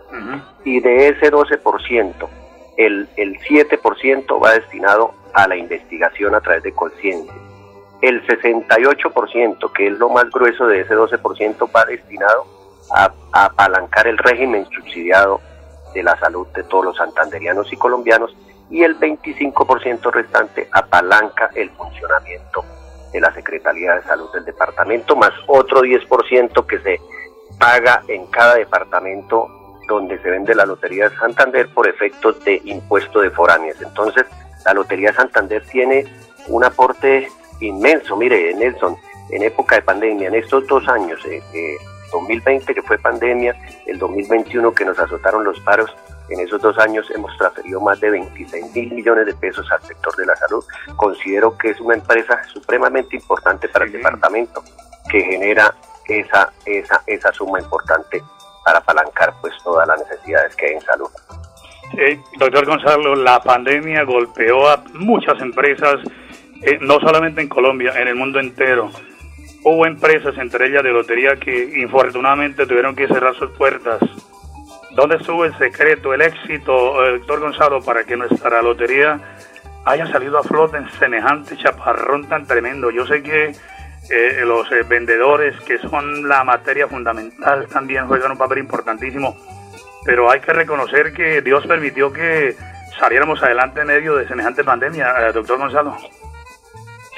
Y 0.63 0.79
de 0.79 1.09
ese 1.09 1.31
12%, 1.31 2.27
el, 2.77 3.07
el 3.17 3.39
7% 3.39 4.43
va 4.43 4.51
destinado 4.51 5.13
a 5.33 5.47
la 5.47 5.55
investigación 5.55 6.35
a 6.35 6.41
través 6.41 6.63
de 6.63 6.73
conciencia. 6.73 7.33
El 8.01 8.25
68%, 8.27 9.71
que 9.71 9.87
es 9.87 9.93
lo 9.97 10.09
más 10.09 10.29
grueso 10.29 10.67
de 10.67 10.81
ese 10.81 10.95
12%, 10.95 11.69
va 11.73 11.85
destinado 11.85 12.45
a, 12.93 13.11
a 13.31 13.45
apalancar 13.45 14.07
el 14.07 14.17
régimen 14.17 14.65
subsidiado 14.65 15.39
de 15.93 16.03
la 16.03 16.17
salud 16.19 16.47
de 16.47 16.63
todos 16.63 16.85
los 16.85 16.97
santanderianos 16.97 17.71
y 17.71 17.77
colombianos 17.77 18.35
y 18.69 18.83
el 18.83 18.99
25% 18.99 20.11
restante 20.11 20.67
apalanca 20.71 21.49
el 21.53 21.69
funcionamiento 21.71 22.65
de 23.13 23.21
la 23.21 23.31
Secretaría 23.33 23.93
de 23.93 24.03
Salud 24.03 24.31
del 24.33 24.43
departamento, 24.43 25.15
más 25.15 25.31
otro 25.47 25.81
10% 25.81 26.65
que 26.65 26.79
se 26.79 26.99
paga 27.57 28.03
en 28.07 28.25
cada 28.27 28.55
departamento 28.55 29.47
donde 29.87 30.17
se 30.19 30.29
vende 30.29 30.55
la 30.55 30.65
Lotería 30.65 31.09
de 31.09 31.17
Santander 31.17 31.67
por 31.69 31.87
efectos 31.87 32.43
de 32.43 32.61
impuesto 32.65 33.21
de 33.21 33.29
foráneas. 33.29 33.81
Entonces, 33.81 34.25
la 34.65 34.73
Lotería 34.73 35.09
de 35.09 35.15
Santander 35.15 35.63
tiene 35.65 36.05
un 36.47 36.63
aporte 36.63 37.27
inmenso. 37.59 38.15
Mire, 38.15 38.53
Nelson, 38.53 38.95
en 39.29 39.43
época 39.43 39.75
de 39.75 39.81
pandemia, 39.81 40.27
en 40.27 40.35
estos 40.35 40.65
dos 40.67 40.87
años, 40.87 41.19
eh, 41.25 41.77
2020 42.11 42.73
que 42.73 42.81
fue 42.81 42.97
pandemia, 42.99 43.55
el 43.87 43.97
2021 43.97 44.73
que 44.73 44.85
nos 44.85 44.99
azotaron 44.99 45.43
los 45.43 45.59
paros, 45.61 45.93
en 46.29 46.39
esos 46.39 46.61
dos 46.61 46.77
años 46.77 47.09
hemos 47.13 47.35
transferido 47.37 47.81
más 47.81 47.99
de 47.99 48.11
26 48.11 48.73
mil 48.73 48.93
millones 48.93 49.25
de 49.25 49.33
pesos 49.33 49.69
al 49.71 49.81
sector 49.83 50.15
de 50.15 50.25
la 50.25 50.35
salud. 50.35 50.63
Considero 50.95 51.57
que 51.57 51.71
es 51.71 51.79
una 51.81 51.95
empresa 51.95 52.41
supremamente 52.45 53.15
importante 53.15 53.67
para 53.67 53.85
el 53.85 53.91
departamento 53.91 54.63
que 55.09 55.21
genera 55.21 55.75
esa, 56.07 56.51
esa, 56.65 57.01
esa 57.07 57.31
suma 57.33 57.59
importante 57.59 58.21
para 58.63 58.79
apalancar 58.79 59.33
pues 59.41 59.53
todas 59.63 59.87
las 59.87 59.99
necesidades 59.99 60.55
que 60.55 60.67
hay 60.67 60.73
en 60.73 60.81
salud. 60.81 61.09
doctor 62.37 62.65
Gonzalo, 62.65 63.15
la 63.15 63.41
pandemia 63.41 64.03
golpeó 64.03 64.69
a 64.69 64.83
muchas 64.93 65.39
empresas, 65.41 65.99
eh, 66.61 66.77
no 66.81 66.99
solamente 66.99 67.41
en 67.41 67.49
Colombia, 67.49 67.93
en 67.95 68.07
el 68.07 68.15
mundo 68.15 68.39
entero. 68.39 68.89
Hubo 69.65 69.85
empresas, 69.85 70.37
entre 70.37 70.67
ellas 70.67 70.83
de 70.83 70.91
lotería, 70.91 71.37
que 71.37 71.79
infortunadamente 71.79 72.65
tuvieron 72.65 72.95
que 72.95 73.07
cerrar 73.07 73.33
sus 73.35 73.51
puertas. 73.51 73.99
¿Dónde 74.91 75.15
estuvo 75.15 75.45
el 75.45 75.57
secreto, 75.57 76.13
el 76.13 76.21
éxito, 76.21 77.05
eh, 77.05 77.17
doctor 77.17 77.39
Gonzalo, 77.39 77.81
para 77.81 78.03
que 78.03 78.15
nuestra 78.15 78.61
lotería 78.61 79.19
haya 79.85 80.05
salido 80.07 80.37
a 80.37 80.43
flote 80.43 80.77
en 80.77 80.89
semejante 80.91 81.57
chaparrón 81.57 82.27
tan 82.27 82.45
tremendo? 82.45 82.91
Yo 82.91 83.05
sé 83.05 83.23
que 83.23 83.55
eh, 84.09 84.41
los 84.45 84.69
eh, 84.71 84.83
vendedores, 84.87 85.59
que 85.61 85.77
son 85.79 86.27
la 86.27 86.43
materia 86.43 86.87
fundamental, 86.87 87.67
también 87.67 88.07
juegan 88.07 88.31
un 88.31 88.37
papel 88.37 88.59
importantísimo. 88.59 89.35
Pero 90.05 90.29
hay 90.29 90.41
que 90.41 90.51
reconocer 90.51 91.13
que 91.13 91.41
Dios 91.41 91.65
permitió 91.65 92.11
que 92.11 92.55
saliéramos 92.99 93.41
adelante 93.41 93.81
en 93.81 93.87
medio 93.87 94.15
de 94.15 94.27
semejante 94.27 94.63
pandemia, 94.63 95.29
eh, 95.29 95.31
doctor 95.31 95.57
Gonzalo. 95.57 95.95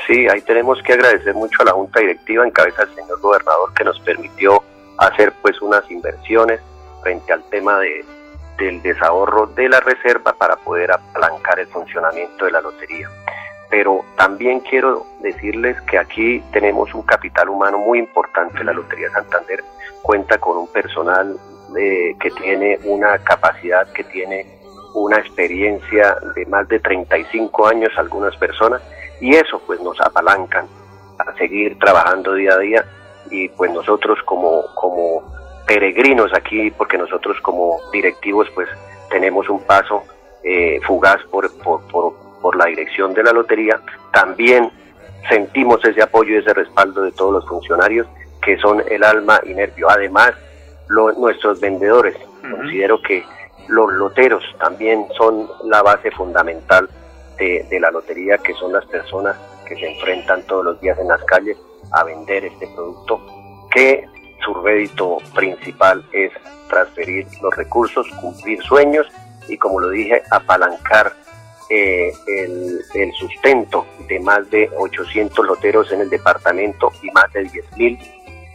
Sí, 0.06 0.28
ahí 0.28 0.42
tenemos 0.42 0.82
que 0.84 0.94
agradecer 0.94 1.34
mucho 1.34 1.64
a 1.64 1.66
la 1.66 1.72
Junta 1.72 2.00
Directiva 2.00 2.46
en 2.46 2.52
cabeza 2.52 2.86
del 2.86 2.96
señor 2.96 3.20
gobernador 3.20 3.74
que 3.74 3.84
nos 3.84 4.00
permitió 4.02 4.64
hacer 5.00 5.34
pues 5.42 5.60
unas 5.62 5.90
inversiones 5.90 6.62
frente 7.02 7.34
al 7.34 7.44
tema 7.50 7.80
de, 7.80 8.06
del 8.60 8.82
desahorro 8.84 9.48
de 9.48 9.68
la 9.68 9.80
reserva 9.80 10.34
para 10.34 10.56
poder 10.58 10.92
apalancar 10.92 11.60
el 11.60 11.68
funcionamiento 11.68 12.46
de 12.46 12.52
la 12.52 12.62
lotería 12.62 13.10
pero 13.76 14.06
también 14.16 14.62
quiero 14.62 15.06
decirles 15.20 15.76
que 15.82 15.98
aquí 15.98 16.42
tenemos 16.54 16.94
un 16.94 17.02
capital 17.02 17.50
humano 17.50 17.78
muy 17.78 18.00
importante. 18.00 18.64
La 18.64 18.72
Lotería 18.72 19.12
Santander 19.12 19.62
cuenta 20.02 20.38
con 20.38 20.56
un 20.56 20.68
personal 20.72 21.38
eh, 21.78 22.16
que 22.18 22.32
tiene 22.32 22.80
una 22.86 23.18
capacidad, 23.18 23.92
que 23.92 24.06
tiene 24.06 24.46
una 24.94 25.18
experiencia 25.18 26.16
de 26.36 26.46
más 26.46 26.70
de 26.70 26.80
35 26.80 27.68
años 27.68 27.92
algunas 27.98 28.34
personas 28.38 28.82
y 29.20 29.36
eso 29.36 29.62
pues 29.68 29.82
nos 29.82 30.00
apalancan 30.00 30.68
a 31.20 31.34
seguir 31.34 31.78
trabajando 31.78 32.34
día 32.34 32.54
a 32.54 32.60
día 32.60 32.86
y 33.30 33.50
pues 33.50 33.74
nosotros 33.74 34.20
como, 34.24 34.74
como 34.76 35.22
peregrinos 35.68 36.34
aquí, 36.34 36.72
porque 36.72 36.98
nosotros 36.98 37.42
como 37.42 37.82
directivos 37.92 38.48
pues 38.56 38.70
tenemos 39.10 39.50
un 39.50 39.60
paso 39.66 40.02
eh, 40.46 40.80
fugaz 40.88 41.22
por, 41.30 41.52
por 42.46 42.58
la 42.58 42.66
dirección 42.66 43.12
de 43.16 43.24
la 43.24 43.34
lotería, 43.34 43.82
también 44.14 44.70
sentimos 45.28 45.84
ese 45.84 46.04
apoyo 46.04 46.36
y 46.36 46.38
ese 46.38 46.54
respaldo 46.54 47.02
de 47.02 47.12
todos 47.12 47.34
los 47.34 47.48
funcionarios 47.48 48.06
que 48.44 48.56
son 48.60 48.84
el 48.88 49.04
alma 49.04 49.42
y 49.46 49.56
nervio. 49.56 49.90
Además, 49.90 50.34
nuestros 51.18 51.60
vendedores, 51.60 52.16
considero 52.44 53.02
que 53.02 53.26
los 53.68 53.92
loteros 53.94 54.44
también 54.60 55.08
son 55.18 55.50
la 55.64 55.82
base 55.82 56.12
fundamental 56.12 56.88
de, 57.40 57.66
de 57.68 57.80
la 57.80 57.90
lotería, 57.90 58.38
que 58.38 58.54
son 58.54 58.72
las 58.72 58.86
personas 58.86 59.36
que 59.68 59.76
se 59.78 59.94
enfrentan 59.94 60.44
todos 60.44 60.66
los 60.66 60.82
días 60.82 61.00
en 61.00 61.08
las 61.08 61.24
calles 61.24 61.58
a 61.94 62.04
vender 62.04 62.46
este 62.46 62.68
producto, 62.76 63.26
que 63.72 64.06
su 64.46 64.54
rédito 64.54 65.18
principal 65.34 66.06
es 66.12 66.32
transferir 66.70 67.26
los 67.42 67.56
recursos, 67.56 68.08
cumplir 68.22 68.62
sueños 68.62 69.08
y, 69.48 69.58
como 69.58 69.80
lo 69.80 69.90
dije, 69.90 70.22
apalancar 70.30 71.25
eh, 71.70 72.14
el, 72.28 73.14
sustento 73.14 73.86
de 74.08 74.20
más 74.20 74.50
de 74.50 74.70
800 74.78 75.46
loteros 75.46 75.92
en 75.92 76.02
el 76.02 76.10
departamento 76.10 76.92
y 77.02 77.10
más 77.12 77.32
de 77.34 77.44
10.000 77.44 77.98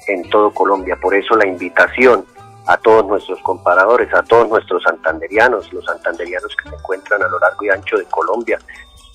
en 0.08 0.30
todo 0.30 0.52
Colombia. 0.52 0.96
Por 1.00 1.14
eso 1.14 1.34
la 1.36 1.46
invitación 1.46 2.24
a 2.66 2.76
todos 2.76 3.06
nuestros 3.06 3.40
comparadores, 3.40 4.12
a 4.14 4.22
todos 4.22 4.48
nuestros 4.48 4.82
santanderianos, 4.82 5.72
los 5.72 5.84
santanderianos 5.84 6.54
que 6.56 6.68
se 6.68 6.74
encuentran 6.76 7.22
a 7.22 7.28
lo 7.28 7.38
largo 7.38 7.64
y 7.64 7.70
ancho 7.70 7.96
de 7.96 8.04
Colombia, 8.04 8.58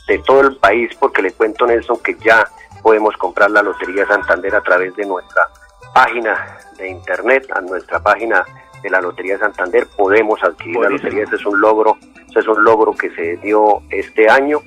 de 0.08 0.20
todo 0.20 0.42
el 0.42 0.58
país, 0.58 0.92
porque 1.00 1.22
le 1.22 1.32
cuento 1.32 1.66
Nelson 1.66 2.00
que 2.04 2.18
ya 2.24 2.50
podemos 2.82 3.16
comprar 3.18 3.50
la 3.52 3.64
Lotería 3.64 4.06
Santander 4.08 4.56
a 4.56 4.62
través 4.62 4.96
de 4.96 5.06
nuestra 5.06 5.50
página 5.94 6.58
de 6.78 6.90
internet, 6.90 7.48
a 7.56 7.62
nuestra 7.62 8.00
página 8.02 8.46
de 8.86 8.92
la 8.92 9.01
Lotería 9.01 9.39
Santander, 9.39 9.88
podemos 9.98 10.42
adquirir 10.44 10.77
la 10.80 10.89
lotería, 10.89 11.24
ese 11.24 11.38
es 11.38 11.46
un 11.46 11.60
logro, 11.60 11.98
ese 12.30 12.39
es 12.39 12.48
un 12.48 12.63
logro 12.63 12.94
que 12.94 13.10
se 13.15 13.38
dio 13.38 13.82
este 13.89 14.30
año, 14.30 14.60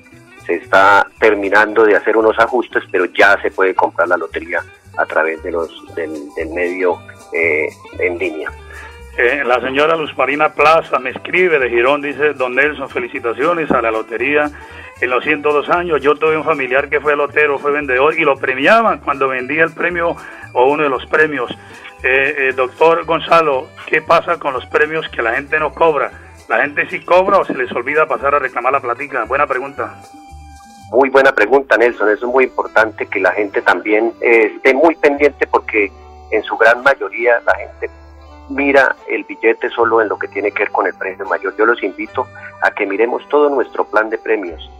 se 0.45 0.55
está 0.55 1.07
terminando 1.19 1.85
de 1.85 1.95
hacer 1.95 2.17
unos 2.17 2.37
ajustes, 2.37 2.83
pero 2.91 3.05
ya 3.05 3.41
se 3.41 3.49
puede 3.49 3.73
comprar 3.73 4.09
la 4.09 4.17
lotería 4.17 4.61
a 4.97 5.05
través 5.05 5.41
de 5.41 5.51
los 5.51 5.69
del, 5.95 6.11
medio 6.53 6.99
eh, 7.31 7.69
en 7.99 8.17
línea. 8.17 8.51
Eh, 9.17 9.41
la 9.45 9.61
señora 9.61 9.95
Luz 9.95 10.15
Marina 10.17 10.49
Plaza 10.53 10.99
me 10.99 11.11
escribe 11.11 11.57
de 11.57 11.69
Girón, 11.69 12.01
dice, 12.01 12.33
don 12.33 12.55
Nelson, 12.55 12.89
felicitaciones 12.89 13.71
a 13.71 13.81
la 13.81 13.91
lotería 13.91 14.51
en 14.99 15.09
los 15.09 15.23
102 15.23 15.69
años. 15.69 16.01
Yo 16.01 16.15
tuve 16.15 16.35
un 16.35 16.43
familiar 16.43 16.89
que 16.89 16.99
fue 16.99 17.15
lotero, 17.15 17.57
fue 17.57 17.71
vendedor 17.71 18.19
y 18.19 18.23
lo 18.23 18.35
premiaban 18.35 18.99
cuando 18.99 19.29
vendía 19.29 19.63
el 19.63 19.71
premio 19.71 20.15
o 20.53 20.69
uno 20.69 20.83
de 20.83 20.89
los 20.89 21.05
premios. 21.05 21.51
Eh, 22.01 22.35
eh, 22.37 22.53
doctor 22.53 23.03
Gonzalo, 23.03 23.67
¿qué 23.85 24.01
pasa 24.01 24.39
con 24.39 24.53
los 24.53 24.65
premios 24.67 25.09
que 25.09 25.21
la 25.21 25.33
gente 25.35 25.59
no 25.59 25.73
cobra? 25.73 26.11
¿La 26.47 26.61
gente 26.61 26.89
sí 26.89 27.01
cobra 27.01 27.39
o 27.39 27.45
se 27.45 27.53
les 27.53 27.69
olvida 27.73 28.07
pasar 28.07 28.33
a 28.33 28.39
reclamar 28.39 28.71
la 28.71 28.79
platica? 28.79 29.25
Buena 29.25 29.45
pregunta. 29.45 30.01
Muy 30.91 31.09
buena 31.09 31.33
pregunta, 31.33 31.77
Nelson. 31.77 32.09
Eso 32.09 32.25
es 32.25 32.31
muy 32.31 32.45
importante 32.45 33.05
que 33.05 33.19
la 33.19 33.33
gente 33.33 33.61
también 33.61 34.13
eh, 34.21 34.53
esté 34.55 34.73
muy 34.73 34.95
pendiente 34.95 35.45
porque 35.45 35.91
en 36.31 36.41
su 36.43 36.55
gran 36.57 36.81
mayoría 36.83 37.41
la 37.45 37.55
gente 37.55 37.89
mira 38.47 38.95
el 39.09 39.25
billete 39.25 39.69
solo 39.69 40.01
en 40.01 40.07
lo 40.07 40.17
que 40.17 40.29
tiene 40.29 40.51
que 40.51 40.59
ver 40.59 40.71
con 40.71 40.87
el 40.87 40.93
premio 40.93 41.25
mayor. 41.25 41.53
Yo 41.57 41.65
los 41.65 41.83
invito 41.83 42.27
a 42.61 42.71
que 42.71 42.85
miremos 42.85 43.27
todo 43.27 43.49
nuestro 43.49 43.83
plan 43.83 44.09
de 44.09 44.17
premios 44.17 44.71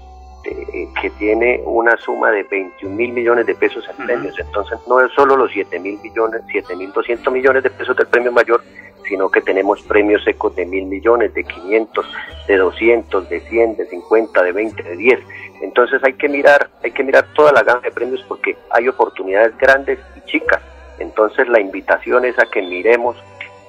que 0.43 1.09
tiene 1.17 1.61
una 1.65 1.97
suma 1.97 2.31
de 2.31 2.43
21 2.43 2.95
mil 2.95 3.11
millones 3.11 3.45
de 3.45 3.55
pesos 3.55 3.83
en 3.89 4.05
premios. 4.05 4.37
Entonces 4.39 4.79
no 4.87 4.99
es 5.01 5.11
solo 5.13 5.35
los 5.35 5.51
7 5.51 5.79
mil 5.79 5.99
millones, 6.01 6.41
7 6.51 6.75
mil 6.75 6.91
200 6.91 7.33
millones 7.33 7.63
de 7.63 7.69
pesos 7.69 7.95
del 7.97 8.07
premio 8.07 8.31
mayor, 8.31 8.63
sino 9.07 9.29
que 9.29 9.41
tenemos 9.41 9.81
premios 9.83 10.23
secos 10.23 10.55
de 10.55 10.65
mil 10.65 10.85
millones, 10.85 11.33
de 11.33 11.43
500, 11.43 12.05
de 12.47 12.57
200, 12.57 13.29
de 13.29 13.39
100, 13.41 13.77
de 13.77 13.85
50, 13.87 14.43
de 14.43 14.51
20, 14.51 14.83
de 14.83 14.95
10. 14.95 15.19
Entonces 15.61 16.01
hay 16.03 16.13
que 16.13 16.29
mirar, 16.29 16.69
hay 16.83 16.91
que 16.91 17.03
mirar 17.03 17.25
toda 17.33 17.51
la 17.51 17.63
gama 17.63 17.81
de 17.81 17.91
premios 17.91 18.23
porque 18.27 18.55
hay 18.69 18.87
oportunidades 18.87 19.57
grandes 19.57 19.99
y 20.15 20.21
chicas. 20.29 20.61
Entonces 20.99 21.47
la 21.49 21.59
invitación 21.59 22.25
es 22.25 22.37
a 22.39 22.45
que 22.45 22.61
miremos 22.61 23.17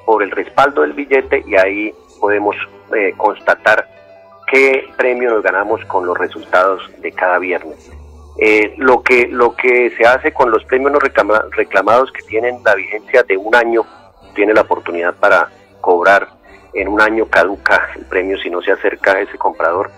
por 0.04 0.22
el 0.22 0.30
respaldo 0.30 0.82
del 0.82 0.92
billete 0.92 1.42
y 1.46 1.56
ahí 1.56 1.94
podemos 2.20 2.56
eh, 2.94 3.14
constatar 3.16 3.99
qué 4.50 4.88
premio 4.96 5.30
nos 5.30 5.42
ganamos 5.42 5.84
con 5.86 6.04
los 6.04 6.18
resultados 6.18 6.82
de 6.98 7.12
cada 7.12 7.38
viernes. 7.38 7.90
Eh, 8.38 8.74
lo, 8.78 9.02
que, 9.02 9.28
lo 9.28 9.54
que 9.54 9.90
se 9.96 10.04
hace 10.06 10.32
con 10.32 10.50
los 10.50 10.64
premios 10.64 10.92
no 10.92 10.98
reclamados 11.50 12.10
que 12.12 12.22
tienen 12.22 12.58
la 12.64 12.74
vigencia 12.74 13.22
de 13.22 13.36
un 13.36 13.54
año, 13.54 13.84
tiene 14.34 14.54
la 14.54 14.62
oportunidad 14.62 15.14
para 15.14 15.48
cobrar 15.80 16.28
en 16.72 16.88
un 16.88 17.00
año 17.00 17.26
caduca 17.26 17.90
el 17.96 18.04
premio 18.04 18.38
si 18.38 18.48
no 18.48 18.62
se 18.62 18.72
acerca 18.72 19.12
a 19.12 19.20
ese 19.20 19.36
comprador. 19.36 19.90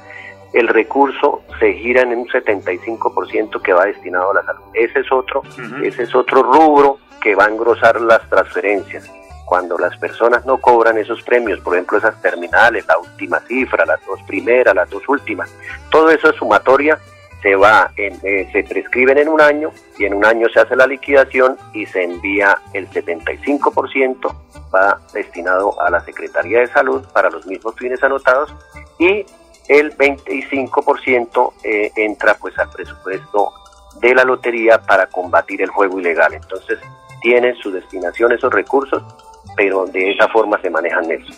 El 0.53 0.69
recurso 0.69 1.43
se 1.59 1.73
gira 1.75 2.03
en 2.03 2.11
un 2.11 2.29
75% 2.29 3.63
que 3.63 3.73
va 3.73 3.87
destinado 3.87 4.33
a 4.33 4.35
la 4.35 4.45
salud. 4.45 4.65
Ese 4.75 5.01
es 5.01 5.13
otro, 5.13 5.43
ese 5.83 6.03
es 6.03 6.15
otro 6.15 6.43
rubro 6.43 6.99
que 7.23 7.35
va 7.35 7.47
a 7.47 7.49
engrosar 7.49 8.01
las 8.01 8.29
transferencias 8.29 9.11
cuando 9.45 9.79
las 9.79 9.97
personas 9.99 10.45
no 10.47 10.59
cobran 10.59 10.99
esos 10.99 11.23
premios, 11.23 11.61
por 11.61 11.75
ejemplo 11.75 11.99
esas 11.99 12.21
terminales, 12.23 12.87
la 12.87 12.99
última 12.99 13.41
cifra, 13.41 13.85
las 13.85 14.05
dos 14.07 14.23
primeras, 14.23 14.75
las 14.75 14.89
dos 14.89 15.03
últimas, 15.09 15.51
todo 15.91 16.11
eso 16.11 16.31
es 16.31 16.37
sumatoria, 16.37 16.99
se 17.43 17.57
va, 17.57 17.91
en, 17.97 18.19
eh, 18.23 18.49
se 18.53 18.63
prescriben 18.63 19.19
en 19.19 19.29
un 19.29 19.41
año 19.41 19.73
y 19.99 20.05
en 20.05 20.15
un 20.15 20.25
año 20.25 20.49
se 20.49 20.61
hace 20.61 20.77
la 20.77 20.87
liquidación 20.87 21.57
y 21.73 21.87
se 21.87 22.05
envía 22.05 22.57
el 22.73 22.89
75% 22.89 24.35
va 24.73 25.01
destinado 25.13 25.81
a 25.83 25.91
la 25.91 26.01
Secretaría 26.01 26.61
de 26.61 26.69
Salud 26.69 27.05
para 27.13 27.31
los 27.31 27.47
mismos 27.47 27.75
fines 27.77 28.03
anotados 28.03 28.55
y 28.99 29.27
el 29.69 29.97
25% 29.97 31.53
eh, 31.65 31.93
entra 31.97 32.35
pues 32.35 32.59
al 32.59 32.71
presupuesto 32.71 33.53
de 34.01 34.15
la 34.15 34.25
lotería 34.25 34.81
para 34.81 35.07
combatir 35.07 35.63
el 35.63 35.71
juego 35.71 36.01
ilegal. 36.01 36.35
Entonces 36.35 36.79
tienen 37.21 37.55
su 37.57 37.71
destinación 37.71 38.33
esos 38.33 38.53
recursos 38.53 39.03
pero 39.57 39.87
de 39.87 40.13
esa 40.13 40.29
forma 40.29 40.61
se 40.61 40.71
manejan 40.71 41.11
eso. 41.11 41.33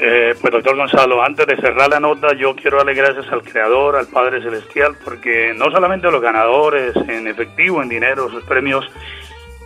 Eh, 0.00 0.34
pues 0.40 0.52
doctor 0.52 0.76
Gonzalo, 0.76 1.22
antes 1.24 1.44
de 1.46 1.56
cerrar 1.56 1.90
la 1.90 1.98
nota, 1.98 2.32
yo 2.34 2.54
quiero 2.54 2.76
darle 2.76 2.94
gracias 2.94 3.26
al 3.32 3.42
Creador, 3.42 3.96
al 3.96 4.06
Padre 4.06 4.40
Celestial, 4.40 4.96
porque 5.04 5.52
no 5.56 5.72
solamente 5.72 6.08
los 6.10 6.22
ganadores 6.22 6.94
en 7.08 7.26
efectivo, 7.26 7.82
en 7.82 7.88
dinero, 7.88 8.30
sus 8.30 8.44
premios, 8.44 8.88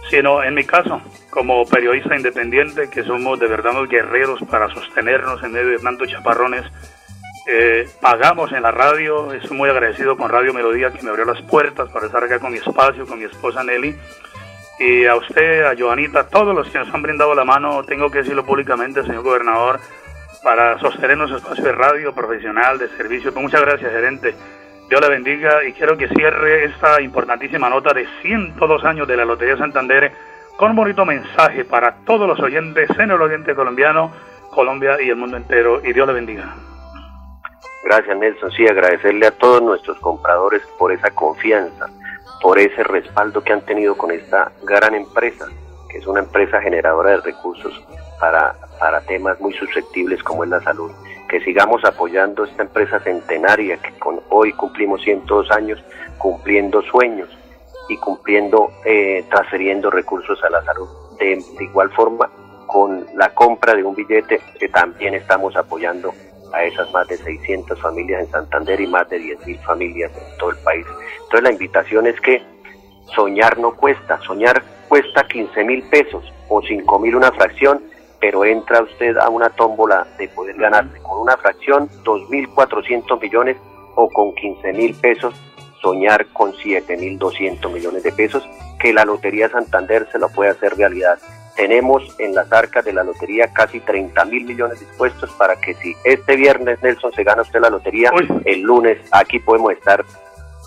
sino 0.09 0.42
en 0.42 0.55
mi 0.55 0.64
caso, 0.64 1.03
como 1.29 1.66
periodista 1.66 2.16
independiente, 2.16 2.88
que 2.88 3.03
somos 3.05 3.38
de 3.40 3.47
verdad 3.47 3.73
unos 3.73 3.90
guerreros 3.90 4.40
para 4.51 4.73
sostenernos 4.73 5.42
en 5.42 5.53
medio 5.53 5.68
de 5.68 5.79
tantos 5.79 6.09
chaparrones, 6.09 6.64
eh, 7.47 7.88
pagamos 8.01 8.53
en 8.53 8.62
la 8.62 8.71
radio, 8.71 9.33
estoy 9.33 9.57
muy 9.57 9.68
agradecido 9.68 10.16
con 10.16 10.31
Radio 10.31 10.55
Melodía 10.55 10.92
que 10.92 11.03
me 11.03 11.11
abrió 11.11 11.25
las 11.25 11.42
puertas 11.42 11.90
para 11.90 12.07
estar 12.07 12.23
acá 12.23 12.38
con 12.38 12.53
mi 12.53 12.59
espacio, 12.59 13.05
con 13.05 13.18
mi 13.18 13.25
esposa 13.25 13.64
Nelly, 13.64 13.95
y 14.83 15.07
a 15.07 15.14
usted, 15.14 15.64
a 15.64 15.77
Joanita, 15.79 16.21
a 16.21 16.27
todos 16.27 16.53
los 16.55 16.68
que 16.68 16.79
nos 16.79 16.92
han 16.92 17.03
brindado 17.03 17.35
la 17.37 17.45
mano, 17.45 17.85
tengo 17.85 18.11
que 18.11 18.18
decirlo 18.18 18.45
públicamente, 18.45 19.05
señor 19.05 19.23
gobernador, 19.23 19.79
para 20.42 20.77
sostener 20.81 21.16
nuestro 21.16 21.38
espacio 21.38 21.64
de 21.64 21.73
radio 21.73 22.12
profesional, 22.12 22.79
de 22.79 22.88
servicio. 22.88 23.33
Pues 23.33 23.45
muchas 23.45 23.61
gracias, 23.61 23.92
gerente. 23.92 24.35
Dios 24.88 25.01
la 25.01 25.09
bendiga 25.09 25.62
y 25.64 25.73
quiero 25.73 25.97
que 25.97 26.09
cierre 26.09 26.64
esta 26.64 27.01
importantísima 27.01 27.71
nota 27.71 27.95
de 27.95 28.09
102 28.23 28.85
años 28.85 29.07
de 29.07 29.16
la 29.16 29.25
Lotería 29.25 29.57
Santander 29.57 30.11
con 30.57 30.71
un 30.71 30.77
bonito 30.77 31.05
mensaje 31.07 31.64
para 31.64 31.95
todos 32.05 32.27
los 32.27 32.40
oyentes 32.40 32.90
en 32.99 33.12
el 33.12 33.23
oriente 33.23 33.55
colombiano, 33.55 34.11
Colombia 34.51 35.01
y 35.01 35.11
el 35.11 35.16
mundo 35.16 35.37
entero. 35.37 35.81
Y 35.85 35.92
Dios 35.92 36.09
le 36.09 36.14
bendiga. 36.14 36.57
Gracias, 37.85 38.16
Nelson. 38.16 38.51
Sí, 38.51 38.66
agradecerle 38.66 39.29
a 39.29 39.31
todos 39.31 39.62
nuestros 39.62 39.97
compradores 40.01 40.62
por 40.77 40.90
esa 40.90 41.11
confianza 41.12 41.88
por 42.42 42.59
ese 42.59 42.83
respaldo 42.83 43.42
que 43.42 43.52
han 43.52 43.61
tenido 43.61 43.96
con 43.96 44.11
esta 44.11 44.50
gran 44.64 44.94
empresa, 44.94 45.46
que 45.88 45.98
es 45.98 46.07
una 46.07 46.20
empresa 46.20 46.61
generadora 46.61 47.12
de 47.12 47.18
recursos 47.18 47.72
para, 48.18 48.57
para 48.81 49.00
temas 49.02 49.40
muy 49.40 49.55
susceptibles 49.55 50.22
como 50.24 50.42
es 50.42 50.50
la 50.50 50.61
salud. 50.61 50.90
Que 51.28 51.40
sigamos 51.40 51.83
apoyando 51.85 52.44
esta 52.44 52.64
empresa 52.64 52.98
centenaria 53.00 53.76
que 53.78 53.96
con, 53.98 54.20
hoy 54.28 54.52
cumplimos 54.52 55.00
102 55.02 55.50
años 55.52 55.83
cumpliendo 56.18 56.83
sueños 56.83 57.31
y 57.88 57.96
cumpliendo, 57.96 58.70
eh, 58.85 59.24
transfiriendo 59.31 59.90
recursos 59.90 60.42
a 60.42 60.50
la 60.50 60.62
salud. 60.64 60.88
De, 61.18 61.42
de 61.59 61.64
igual 61.64 61.90
forma, 61.90 62.28
con 62.66 63.07
la 63.14 63.33
compra 63.33 63.74
de 63.74 63.85
un 63.85 63.94
billete 63.94 64.40
que 64.59 64.68
también 64.68 65.14
estamos 65.14 65.55
apoyando 65.57 66.12
a 66.53 66.65
esas 66.65 66.91
más 66.93 67.07
de 67.09 67.17
600 67.17 67.81
familias 67.81 68.25
en 68.25 68.31
Santander 68.31 68.81
y 68.81 68.87
más 68.87 69.09
de 69.09 69.21
10.000 69.21 69.59
familias 69.62 70.12
en 70.17 70.38
todo 70.38 70.51
el 70.51 70.59
país. 70.59 70.87
Entonces 71.15 71.43
la 71.43 71.53
invitación 71.53 72.07
es 72.07 72.21
que 72.21 72.43
soñar 73.15 73.59
no 73.59 73.73
cuesta, 73.75 74.21
soñar 74.23 74.62
cuesta 74.88 75.27
15 75.27 75.65
mil 75.65 75.83
pesos 75.85 76.25
o 76.49 76.61
5 76.62 76.99
mil 76.99 77.17
una 77.17 77.33
fracción, 77.33 77.83
pero 78.21 78.45
entra 78.45 78.83
usted 78.83 79.17
a 79.17 79.29
una 79.29 79.51
tómbola 79.51 80.07
de 80.19 80.29
poder 80.29 80.57
ganarse 80.57 80.99
con 81.03 81.21
una 81.21 81.37
fracción 81.37 81.88
2.400 82.05 83.21
millones 83.21 83.57
o 83.95 84.09
con 84.09 84.35
15 84.35 84.73
mil 84.73 84.95
pesos 84.95 85.35
soñar 85.83 86.27
con 86.33 86.53
7.200 86.53 87.71
millones 87.73 88.05
de 88.05 88.12
pesos, 88.12 88.49
que 88.79 88.93
la 88.93 89.05
Lotería 89.05 89.49
Santander 89.49 90.09
se 90.12 90.19
lo 90.19 90.29
puede 90.29 90.51
hacer 90.51 90.77
realidad 90.77 91.19
tenemos 91.62 92.03
en 92.18 92.35
las 92.35 92.53
arcas 92.53 92.85
de 92.85 92.92
la 92.92 93.05
lotería 93.05 93.46
casi 93.53 93.79
30 93.79 94.25
mil 94.25 94.44
millones 94.44 94.81
dispuestos 94.81 95.31
para 95.35 95.55
que 95.55 95.75
si 95.75 95.94
este 96.03 96.35
viernes 96.35 96.83
Nelson 96.83 97.12
se 97.12 97.22
gana 97.22 97.42
usted 97.42 97.61
la 97.61 97.70
lotería, 97.70 98.11
el 98.44 98.62
lunes 98.62 98.98
aquí 99.12 99.38
podemos 99.38 99.72
estar 99.75 100.05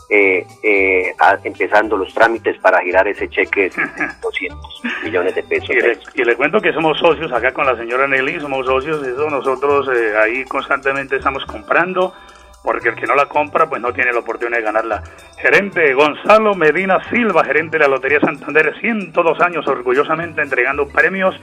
eh, 0.09 0.47
eh, 0.63 1.13
empezando 1.43 1.97
los 1.97 2.13
trámites 2.13 2.57
para 2.59 2.79
girar 2.79 3.09
ese 3.09 3.27
cheque 3.27 3.63
de 3.63 3.71
200 4.21 4.81
millones 5.03 5.35
de 5.35 5.43
pesos. 5.43 5.75
Y 6.13 6.23
le, 6.23 6.37
cuento 6.37 6.61
que 6.61 6.71
somos 6.71 6.97
socios 6.97 7.29
acá 7.33 7.51
con 7.51 7.65
la 7.65 7.75
señora 7.75 8.07
Nelly, 8.07 8.39
somos 8.39 8.65
socios, 8.65 9.05
eso 9.05 9.29
nosotros 9.29 9.89
eh, 9.93 10.17
ahí 10.17 10.45
constantemente 10.45 11.17
estamos 11.17 11.43
comprando 11.45 12.13
porque 12.65 12.89
el 12.89 12.95
que 12.95 13.05
no 13.05 13.15
la 13.15 13.27
compra 13.27 13.69
pues 13.69 13.81
no 13.81 13.93
tiene 13.93 14.11
la 14.11 14.19
oportunidad 14.19 14.57
de 14.57 14.63
ganarla. 14.63 15.03
Gerente 15.37 15.93
Gonzalo 15.93 16.55
Medina 16.55 16.99
Silva, 17.09 17.45
gerente 17.45 17.77
de 17.77 17.83
la 17.83 17.87
Lotería 17.87 18.19
Santander, 18.19 18.75
102 18.81 19.39
años 19.39 19.67
orgullosamente 19.67 20.41
entregando 20.41 20.87
premios 20.87 21.39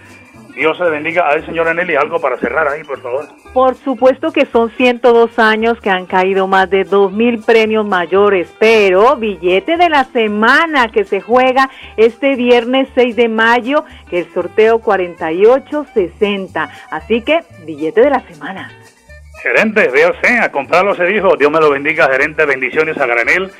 Dios 0.54 0.76
se 0.76 0.84
bendiga. 0.84 1.28
A 1.28 1.34
ver, 1.34 1.46
señora 1.46 1.72
Nelly, 1.72 1.96
algo 1.96 2.20
para 2.20 2.36
cerrar 2.38 2.68
ahí, 2.68 2.84
por 2.84 3.00
favor. 3.00 3.26
Por 3.52 3.74
supuesto 3.76 4.32
que 4.32 4.46
son 4.46 4.70
102 4.70 5.38
años 5.38 5.80
que 5.80 5.90
han 5.90 6.06
caído 6.06 6.46
más 6.46 6.68
de 6.68 6.86
2.000 6.86 7.44
premios 7.44 7.86
mayores, 7.86 8.52
pero 8.58 9.16
billete 9.16 9.76
de 9.76 9.88
la 9.88 10.04
semana 10.04 10.88
que 10.88 11.04
se 11.04 11.20
juega 11.20 11.70
este 11.96 12.36
viernes 12.36 12.88
6 12.94 13.16
de 13.16 13.28
mayo, 13.28 13.84
que 14.10 14.20
el 14.20 14.32
sorteo 14.32 14.80
4860. 14.80 16.70
Así 16.90 17.22
que, 17.22 17.40
billete 17.64 18.02
de 18.02 18.10
la 18.10 18.20
semana. 18.20 18.81
Gerente, 19.42 19.88
véase, 19.88 20.38
a 20.38 20.52
comprarlo 20.52 20.94
se 20.94 21.04
dijo. 21.04 21.36
Dios 21.36 21.50
me 21.50 21.60
lo 21.60 21.70
bendiga, 21.70 22.08
gerente. 22.08 22.44
Bendiciones 22.44 22.96
a 22.98 23.06
granel. 23.06 23.50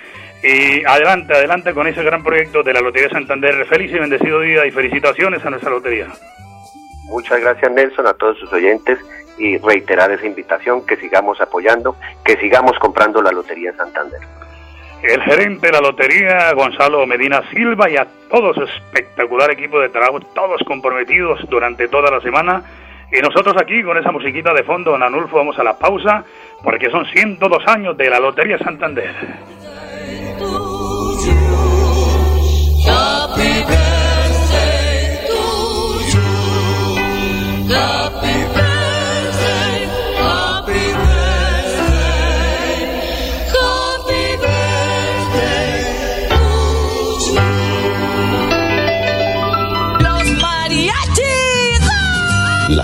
Y 0.43 0.85
adelante, 0.85 1.35
adelante 1.35 1.73
con 1.73 1.87
ese 1.87 2.03
gran 2.03 2.23
proyecto 2.23 2.63
de 2.63 2.73
la 2.73 2.81
Lotería 2.81 3.11
Santander. 3.11 3.65
Feliz 3.67 3.93
y 3.93 3.99
bendecido 3.99 4.41
día 4.41 4.67
y 4.67 4.71
felicitaciones 4.71 5.45
a 5.45 5.51
nuestra 5.51 5.71
lotería. 5.71 6.09
Muchas 7.05 7.41
gracias 7.41 7.71
Nelson, 7.71 8.07
a 8.07 8.15
todos 8.15 8.39
sus 8.39 8.53
oyentes 8.53 8.99
y 9.39 9.59
reiterar 9.59 10.11
esa 10.11 10.27
invitación, 10.27 10.87
que 10.87 10.97
sigamos 10.97 11.41
apoyando, 11.41 11.97
que 12.25 12.37
sigamos 12.37 12.79
comprando 12.79 13.23
la 13.23 13.33
Lotería 13.33 13.73
Santander. 13.75 14.21
El 15.03 15.21
gerente 15.23 15.67
de 15.67 15.73
la 15.73 15.81
Lotería, 15.81 16.53
Gonzalo 16.53 17.05
Medina 17.07 17.43
Silva, 17.51 17.91
y 17.91 17.97
a 17.97 18.07
todo 18.31 18.55
su 18.55 18.63
espectacular 18.63 19.51
equipo 19.51 19.81
de 19.81 19.89
trabajo, 19.89 20.21
todos 20.35 20.63
comprometidos 20.65 21.41
durante 21.49 21.89
toda 21.89 22.11
la 22.11 22.21
semana. 22.21 22.63
Y 23.13 23.21
nosotros 23.21 23.55
aquí 23.61 23.83
con 23.83 23.99
esa 23.99 24.11
musiquita 24.11 24.55
de 24.55 24.63
fondo, 24.65 24.97
Nanulfo, 24.97 25.37
vamos 25.37 25.59
a 25.59 25.63
la 25.63 25.79
pausa, 25.79 26.25
porque 26.63 26.91
son 26.91 27.05
102 27.05 27.63
años 27.67 27.97
de 27.97 28.09
la 28.09 28.19
Lotería 28.19 28.57
Santander. 28.59 29.13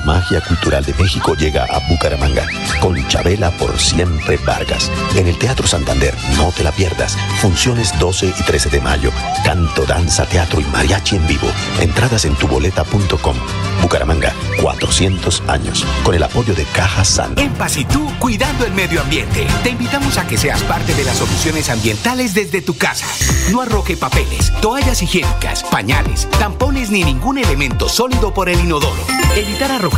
Magia 0.08 0.40
cultural 0.40 0.82
de 0.86 0.94
México 0.94 1.34
llega 1.34 1.64
a 1.64 1.80
Bucaramanga 1.86 2.46
con 2.80 2.96
Chabela 3.08 3.50
por 3.50 3.78
siempre 3.78 4.38
Vargas. 4.38 4.90
En 5.14 5.26
el 5.26 5.36
Teatro 5.36 5.66
Santander, 5.66 6.14
no 6.38 6.50
te 6.50 6.64
la 6.64 6.72
pierdas. 6.72 7.14
Funciones 7.42 7.92
12 7.98 8.32
y 8.38 8.42
13 8.42 8.70
de 8.70 8.80
mayo. 8.80 9.10
Canto, 9.44 9.84
danza, 9.84 10.24
teatro 10.24 10.62
y 10.62 10.64
mariachi 10.64 11.16
en 11.16 11.26
vivo. 11.26 11.48
Entradas 11.78 12.24
en 12.24 12.34
tuboleta.com. 12.36 13.36
Bucaramanga, 13.82 14.32
400 14.62 15.42
años. 15.46 15.84
Con 16.04 16.14
el 16.14 16.22
apoyo 16.22 16.54
de 16.54 16.64
Caja 16.64 17.04
San. 17.04 17.38
En 17.38 17.52
Paz 17.52 17.76
y 17.76 17.84
tú, 17.84 18.10
cuidando 18.18 18.64
el 18.64 18.72
medio 18.72 19.02
ambiente. 19.02 19.46
Te 19.62 19.70
invitamos 19.70 20.16
a 20.16 20.26
que 20.26 20.38
seas 20.38 20.62
parte 20.62 20.94
de 20.94 21.04
las 21.04 21.18
soluciones 21.18 21.68
ambientales 21.68 22.32
desde 22.32 22.62
tu 22.62 22.78
casa. 22.78 23.06
No 23.50 23.60
arroje 23.60 23.98
papeles, 23.98 24.54
toallas 24.62 25.02
higiénicas, 25.02 25.64
pañales, 25.64 26.28
tampones 26.38 26.90
ni 26.90 27.04
ningún 27.04 27.36
elemento 27.36 27.90
sólido 27.90 28.32
por 28.32 28.48
el 28.48 28.58
inodoro. 28.58 29.04
Evitar 29.36 29.70
arrojar 29.70 29.97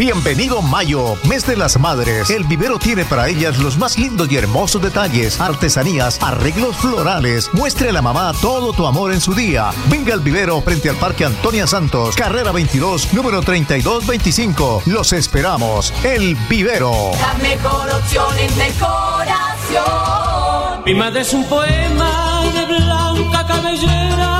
Bienvenido 0.00 0.62
Mayo, 0.62 1.18
mes 1.28 1.46
de 1.46 1.58
las 1.58 1.78
madres. 1.78 2.30
El 2.30 2.44
vivero 2.44 2.78
tiene 2.78 3.04
para 3.04 3.28
ellas 3.28 3.58
los 3.58 3.76
más 3.76 3.98
lindos 3.98 4.32
y 4.32 4.36
hermosos 4.38 4.80
detalles, 4.80 5.38
artesanías, 5.38 6.18
arreglos 6.22 6.78
florales. 6.78 7.50
Muestre 7.52 7.90
a 7.90 7.92
la 7.92 8.00
mamá 8.00 8.32
todo 8.40 8.72
tu 8.72 8.86
amor 8.86 9.12
en 9.12 9.20
su 9.20 9.34
día. 9.34 9.72
Venga 9.90 10.14
al 10.14 10.20
vivero 10.20 10.62
frente 10.62 10.88
al 10.88 10.96
Parque 10.96 11.26
Antonia 11.26 11.66
Santos, 11.66 12.16
carrera 12.16 12.50
22, 12.50 13.12
número 13.12 13.42
3225. 13.42 14.84
Los 14.86 15.12
esperamos. 15.12 15.92
El 16.02 16.34
vivero. 16.48 17.10
La 17.20 17.34
mejor 17.34 17.90
opción 17.90 18.38
en 18.38 18.56
decoración. 18.56 19.84
Mi 20.86 20.94
madre 20.94 21.20
es 21.20 21.34
un 21.34 21.44
poema 21.44 22.50
de 22.54 22.64
blanca 22.64 23.46
cabellera 23.46 24.39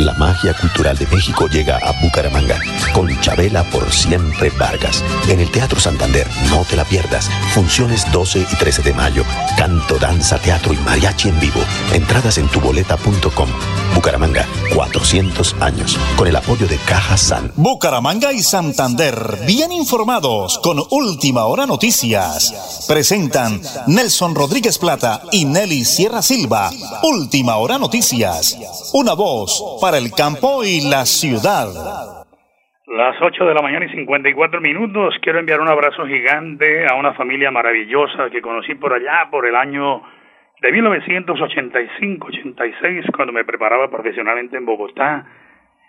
La 0.00 0.14
magia 0.14 0.54
cultural 0.54 0.96
de 0.96 1.06
México 1.08 1.46
llega 1.46 1.76
a 1.76 1.92
Bucaramanga 2.00 2.58
con 2.94 3.20
Chabela 3.20 3.64
por 3.64 3.92
siempre 3.92 4.48
Vargas. 4.58 5.04
En 5.28 5.40
el 5.40 5.50
Teatro 5.50 5.78
Santander, 5.78 6.26
no 6.48 6.64
te 6.64 6.74
la 6.74 6.86
pierdas. 6.86 7.28
Funciones 7.52 8.10
12 8.10 8.46
y 8.50 8.56
13 8.56 8.80
de 8.80 8.94
mayo. 8.94 9.24
Canto, 9.58 9.98
danza, 9.98 10.38
teatro 10.38 10.72
y 10.72 10.78
mariachi 10.78 11.28
en 11.28 11.38
vivo. 11.38 11.60
Entradas 11.92 12.38
en 12.38 12.48
tuboleta.com. 12.48 13.50
Bucaramanga, 14.00 14.48
400 14.74 15.60
años. 15.60 16.00
Con 16.16 16.26
el 16.26 16.34
apoyo 16.34 16.64
de 16.64 16.80
Caja 16.88 17.20
San. 17.20 17.52
Bucaramanga 17.54 18.32
y 18.32 18.40
Santander, 18.40 19.12
bien 19.46 19.72
informados 19.72 20.58
con 20.64 20.80
Última 20.90 21.44
Hora 21.44 21.66
Noticias. 21.66 22.88
Presentan 22.88 23.60
Nelson 23.92 24.32
Rodríguez 24.34 24.78
Plata 24.78 25.20
y 25.36 25.44
Nelly 25.44 25.84
Sierra 25.84 26.24
Silva. 26.24 26.72
Última 27.04 27.60
Hora 27.60 27.76
Noticias. 27.76 28.56
Una 28.96 29.12
voz 29.12 29.60
para 29.82 29.98
el 29.98 30.16
campo 30.16 30.64
y 30.64 30.88
la 30.88 31.04
ciudad. 31.04 31.68
Las 32.88 33.20
8 33.20 33.44
de 33.44 33.52
la 33.52 33.60
mañana 33.60 33.84
y 33.84 33.90
54 33.90 34.62
minutos. 34.62 35.12
Quiero 35.20 35.40
enviar 35.40 35.60
un 35.60 35.68
abrazo 35.68 36.06
gigante 36.06 36.88
a 36.88 36.94
una 36.94 37.12
familia 37.12 37.50
maravillosa 37.50 38.30
que 38.32 38.40
conocí 38.40 38.74
por 38.76 38.94
allá, 38.94 39.28
por 39.30 39.44
el 39.44 39.54
año 39.54 40.00
de 40.60 40.72
1985-86, 40.72 43.10
cuando 43.14 43.32
me 43.32 43.44
preparaba 43.44 43.88
profesionalmente 43.90 44.56
en 44.56 44.66
Bogotá. 44.66 45.26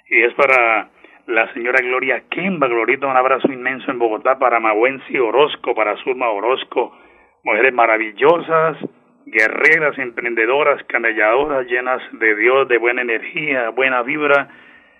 Y 0.09 0.21
es 0.21 0.33
para 0.33 0.89
la 1.27 1.53
señora 1.53 1.79
Gloria 1.81 2.23
Kemba, 2.29 2.67
Glorita, 2.67 3.05
un 3.07 3.17
abrazo 3.17 3.51
inmenso 3.51 3.91
en 3.91 3.99
Bogotá 3.99 4.39
para 4.39 4.59
Mawensi 4.59 5.17
Orozco, 5.17 5.75
para 5.75 5.95
Zulma 5.97 6.29
Orozco, 6.29 6.97
mujeres 7.43 7.73
maravillosas, 7.73 8.77
guerreras, 9.25 9.97
emprendedoras, 9.97 10.83
camelladoras, 10.85 11.67
llenas 11.67 12.01
de 12.13 12.35
Dios, 12.35 12.67
de 12.67 12.77
buena 12.77 13.01
energía, 13.01 13.69
buena 13.69 14.03
vibra 14.03 14.49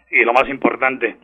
y 0.10 0.24
lo 0.24 0.34
más 0.34 0.50
importante, 0.50 1.18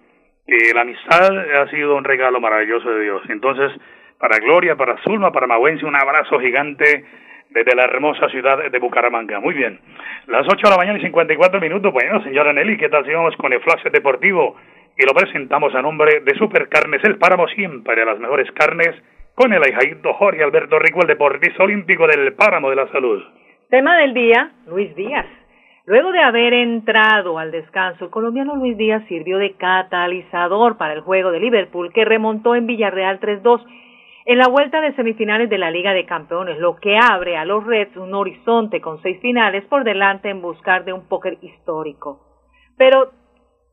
que 0.45 0.73
la 0.73 0.81
amistad 0.81 1.37
ha 1.61 1.67
sido 1.69 1.95
un 1.95 2.05
regalo 2.05 2.39
maravilloso 2.39 2.89
de 2.89 3.03
Dios. 3.03 3.21
Entonces, 3.29 3.71
para 4.17 4.39
Gloria, 4.39 4.75
para 4.75 4.97
Zulma, 5.03 5.31
para 5.31 5.47
Mawensi, 5.47 5.85
un 5.85 5.95
abrazo 5.95 6.39
gigante 6.39 7.05
desde 7.49 7.75
la 7.75 7.83
hermosa 7.85 8.29
ciudad 8.29 8.69
de 8.71 8.79
Bucaramanga. 8.79 9.39
Muy 9.39 9.53
bien, 9.53 9.79
las 10.27 10.45
8 10.47 10.57
de 10.63 10.69
la 10.69 10.77
mañana 10.77 10.99
y 10.99 11.03
54 11.03 11.59
minutos. 11.59 11.91
Bueno, 11.91 12.21
señora 12.23 12.53
Nelly, 12.53 12.77
¿qué 12.77 12.89
tal 12.89 13.05
si 13.05 13.11
vamos 13.11 13.35
con 13.37 13.53
el 13.53 13.61
flash 13.61 13.83
deportivo? 13.91 14.55
Y 14.97 15.05
lo 15.05 15.13
presentamos 15.13 15.73
a 15.75 15.81
nombre 15.81 16.21
de 16.21 16.35
Supercarnes, 16.35 17.03
el 17.03 17.17
páramo 17.17 17.47
siempre 17.49 18.01
a 18.01 18.05
las 18.05 18.19
mejores 18.19 18.51
carnes, 18.51 18.95
con 19.35 19.53
el 19.53 19.61
ahijadito 19.61 20.13
Jorge 20.13 20.43
Alberto 20.43 20.79
Rico, 20.79 21.01
el 21.01 21.07
deportista 21.07 21.63
olímpico 21.63 22.07
del 22.07 22.33
páramo 22.33 22.69
de 22.69 22.75
la 22.75 22.87
salud. 22.87 23.23
Tema 23.69 23.97
del 23.97 24.13
día, 24.13 24.51
Luis 24.65 24.95
Díaz. 24.95 25.27
Luego 25.85 26.11
de 26.11 26.19
haber 26.19 26.53
entrado 26.53 27.39
al 27.39 27.51
descanso, 27.51 28.05
el 28.05 28.11
colombiano 28.11 28.55
Luis 28.55 28.75
Díaz 28.75 29.03
sirvió 29.07 29.37
de 29.37 29.53
catalizador 29.53 30.77
para 30.77 30.93
el 30.93 31.01
juego 31.01 31.31
de 31.31 31.39
Liverpool 31.39 31.93
que 31.93 32.03
remontó 32.03 32.55
en 32.55 32.67
Villarreal 32.67 33.19
3-2 33.21 33.63
en 34.29 34.37
la 34.37 34.49
vuelta 34.49 34.81
de 34.81 34.93
semifinales 34.93 35.49
de 35.49 35.57
la 35.57 35.71
Liga 35.71 35.93
de 35.93 36.05
Campeones, 36.05 36.59
lo 36.59 36.75
que 36.75 36.97
abre 36.97 37.37
a 37.37 37.45
los 37.45 37.65
Reds 37.65 37.95
un 37.95 38.13
horizonte 38.13 38.81
con 38.81 39.01
seis 39.01 39.21
finales 39.21 39.63
por 39.67 39.85
delante 39.85 40.29
en 40.29 40.41
buscar 40.41 40.83
de 40.83 40.91
un 40.91 41.07
póker 41.07 41.37
histórico. 41.41 42.19
Pero, 42.77 43.11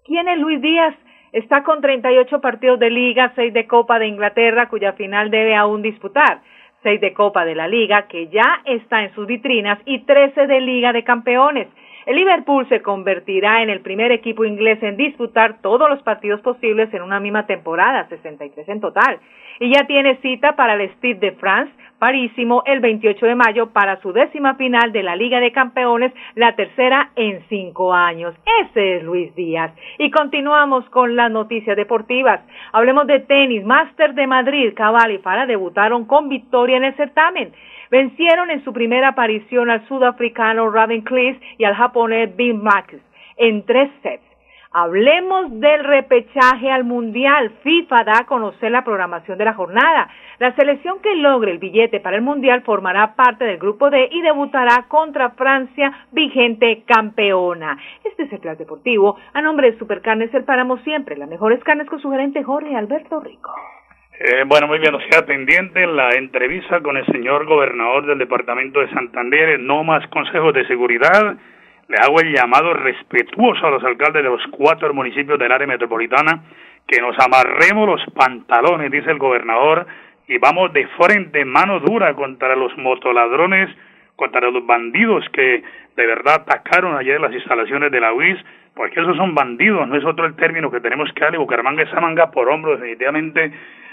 ¿quién 0.05 0.29
es 0.29 0.39
Luis 0.39 0.63
Díaz? 0.63 0.95
Está 1.33 1.65
con 1.65 1.81
38 1.81 2.41
partidos 2.41 2.79
de 2.79 2.89
Liga, 2.89 3.33
seis 3.35 3.53
de 3.53 3.67
Copa 3.67 3.99
de 3.99 4.07
Inglaterra, 4.07 4.69
cuya 4.69 4.93
final 4.93 5.29
debe 5.29 5.57
aún 5.57 5.83
disputar, 5.83 6.43
seis 6.85 7.01
de 7.01 7.13
Copa 7.13 7.45
de 7.45 7.57
la 7.57 7.67
Liga, 7.67 8.07
que 8.07 8.29
ya 8.29 8.63
está 8.65 9.03
en 9.03 9.13
sus 9.13 9.27
vitrinas, 9.27 9.81
y 9.87 10.05
13 10.05 10.47
de 10.47 10.61
Liga 10.61 10.93
de 10.93 11.03
Campeones. 11.03 11.67
El 12.07 12.15
Liverpool 12.15 12.69
se 12.69 12.81
convertirá 12.81 13.61
en 13.63 13.71
el 13.71 13.81
primer 13.81 14.13
equipo 14.13 14.45
inglés 14.45 14.81
en 14.85 14.97
disputar 14.97 15.61
todos 15.63 15.91
los 15.91 16.01
partidos 16.03 16.41
posibles 16.43 16.95
en 16.95 17.03
una 17.03 17.19
misma 17.19 17.45
temporada, 17.47 18.07
63 18.09 18.69
en 18.69 18.81
total. 18.81 19.19
Y 19.61 19.73
ya 19.75 19.87
tiene 19.87 20.17
cita 20.17 20.57
para 20.57 20.75
el 20.75 20.91
Stade 20.91 21.15
de 21.15 21.33
France 21.33 21.73
Parísimo 22.05 22.63
el 22.67 22.81
28 22.81 23.25
de 23.25 23.35
mayo 23.35 23.71
para 23.73 23.99
su 24.03 24.13
décima 24.13 24.57
final 24.57 24.93
de 24.93 25.03
la 25.03 25.17
Liga 25.17 25.41
de 25.41 25.53
Campeones, 25.53 26.13
la 26.35 26.55
tercera 26.55 27.13
en 27.17 27.43
cinco 27.49 27.95
años. 27.95 28.35
Ese 28.63 28.97
es 28.97 29.05
Luis 29.05 29.35
Díaz. 29.35 29.73
Y 29.99 30.11
continuamos 30.11 30.85
con 30.91 31.17
las 31.17 31.31
noticias 31.31 31.77
deportivas. 31.77 32.41
Hablemos 32.73 33.07
de 33.07 33.21
tenis. 33.21 33.65
Master 33.65 34.13
de 34.13 34.27
Madrid, 34.27 34.75
Cabal 34.75 35.13
y 35.13 35.19
Fara 35.19 35.47
debutaron 35.47 36.05
con 36.05 36.29
victoria 36.29 36.77
en 36.77 36.85
el 36.85 36.97
certamen. 36.97 37.55
Vencieron 37.91 38.51
en 38.51 38.63
su 38.65 38.75
primera 38.75 39.09
aparición 39.09 39.71
al 39.71 39.87
sudafricano 39.89 40.69
Robin 40.69 41.01
Cleese 41.01 41.41
y 41.57 41.65
al 41.65 41.75
japonés 41.75 42.37
Bill 42.37 42.55
Max 42.55 42.95
en 43.39 43.65
tres 43.65 43.91
sets. 44.03 44.34
Hablemos 44.77 45.61
del 45.61 45.85
repechaje 45.85 46.69
al 46.69 46.83
Mundial. 46.83 47.53
FIFA 47.63 48.03
da 48.03 48.19
a 48.19 48.27
conocer 48.27 48.73
la 48.73 48.83
programación 48.83 49.39
de 49.39 49.45
la 49.45 49.55
jornada. 49.55 50.11
La 50.41 50.53
selección 50.57 51.01
que 51.01 51.15
logre 51.15 51.53
el 51.53 51.59
billete 51.59 52.01
para 52.01 52.17
el 52.17 52.23
Mundial 52.23 52.63
formará 52.63 53.15
parte 53.15 53.45
del 53.45 53.59
grupo 53.59 53.89
D 53.89 54.09
y 54.11 54.21
debutará 54.21 54.87
contra 54.89 55.31
Francia, 55.31 56.07
vigente 56.11 56.83
campeona. 56.89 57.79
Este 58.03 58.25
es 58.25 58.33
el 58.33 58.41
Plan 58.41 58.57
Deportivo. 58.57 59.17
A 59.33 59.41
nombre 59.41 59.71
de 59.71 59.79
Supercarnes 59.79 60.35
El 60.35 60.43
Páramo 60.43 60.79
siempre, 60.79 61.17
las 61.17 61.29
mejores 61.29 61.63
carnes 61.63 61.87
con 61.87 62.01
su 62.01 62.11
gerente 62.11 62.43
Jorge 62.43 62.75
Alberto 62.75 63.21
Rico. 63.21 63.55
Eh, 64.19 64.43
bueno, 64.45 64.67
muy 64.67 64.81
bien, 64.81 64.93
o 64.93 65.01
sea, 65.09 65.25
pendiente 65.25 65.87
la 65.87 66.11
entrevista 66.17 66.81
con 66.81 66.97
el 66.97 67.07
señor 67.07 67.47
gobernador 67.47 68.07
del 68.07 68.19
departamento 68.19 68.81
de 68.81 68.91
Santander, 68.91 69.61
no 69.61 69.85
más 69.85 70.05
consejos 70.09 70.53
de 70.53 70.67
seguridad. 70.67 71.37
Le 71.89 71.97
hago 71.99 72.21
el 72.21 72.33
llamado 72.33 72.73
respetuoso 72.75 73.67
a 73.67 73.71
los 73.71 73.85
alcaldes 73.85 74.23
de 74.23 74.31
los 74.31 74.43
cuatro 74.51 74.93
municipios 74.95 75.39
del 75.39 75.53
área 75.53 75.67
metropolitana 75.67 76.43
que 76.87 77.01
nos 77.01 77.17
amarremos 77.19 77.89
los 77.89 78.03
pantalones, 78.15 78.91
dice 78.91 79.11
el 79.11 79.19
gobernador, 79.19 79.87
y 80.29 80.39
vamos 80.39 80.73
de 80.73 80.87
frente, 80.99 81.45
mano 81.45 81.81
dura 81.81 82.15
contra 82.15 82.57
los 82.57 82.77
motoladrones, 82.79 83.69
contra 84.17 84.51
los 84.51 84.65
bandidos 84.65 85.25
que 85.33 85.63
de 85.97 86.07
verdad 86.07 86.43
atacaron 86.43 86.97
ayer 86.97 87.21
las 87.21 87.33
instalaciones 87.33 87.91
de 87.91 88.01
la 88.01 88.13
UIS, 88.13 88.39
porque 88.75 89.01
esos 89.01 89.17
son 89.17 89.35
bandidos, 89.35 89.87
no 89.87 89.97
es 89.97 90.05
otro 90.05 90.27
el 90.27 90.35
término 90.35 90.71
que 90.71 90.81
tenemos 90.81 91.13
que 91.13 91.21
darle. 91.21 91.39
Bucaramanga 91.39 91.83
esa 91.83 92.01
manga 92.01 92.31
por 92.31 92.49
hombro, 92.49 92.77
definitivamente 92.77 93.53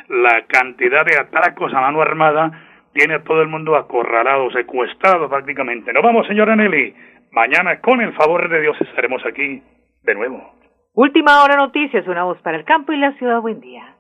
la 0.09 0.43
cantidad 0.47 1.05
de 1.05 1.17
atracos 1.17 1.73
a 1.73 1.81
mano 1.81 2.01
armada 2.01 2.51
tiene 2.93 3.15
a 3.15 3.23
todo 3.23 3.41
el 3.41 3.47
mundo 3.47 3.75
acorralado, 3.75 4.51
secuestrado 4.51 5.29
prácticamente. 5.29 5.93
Nos 5.93 6.03
vamos, 6.03 6.27
señora 6.27 6.55
Nelly. 6.55 6.93
Mañana, 7.31 7.79
con 7.79 8.01
el 8.01 8.13
favor 8.13 8.49
de 8.49 8.61
Dios, 8.61 8.75
estaremos 8.81 9.21
aquí 9.25 9.63
de 10.03 10.15
nuevo. 10.15 10.53
Última 10.93 11.41
hora 11.43 11.55
noticias, 11.55 12.05
una 12.05 12.23
voz 12.25 12.37
para 12.41 12.57
el 12.57 12.65
campo 12.65 12.91
y 12.91 12.97
la 12.97 13.13
ciudad. 13.13 13.39
Buen 13.39 13.61
día. 13.61 13.95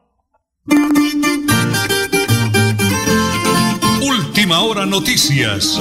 Última 4.01 4.59
hora 4.61 4.85
noticias. 4.85 5.79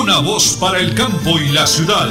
Una 0.00 0.20
voz 0.20 0.56
para 0.58 0.78
el 0.78 0.94
campo 0.94 1.38
y 1.38 1.52
la 1.52 1.66
ciudad. 1.66 2.08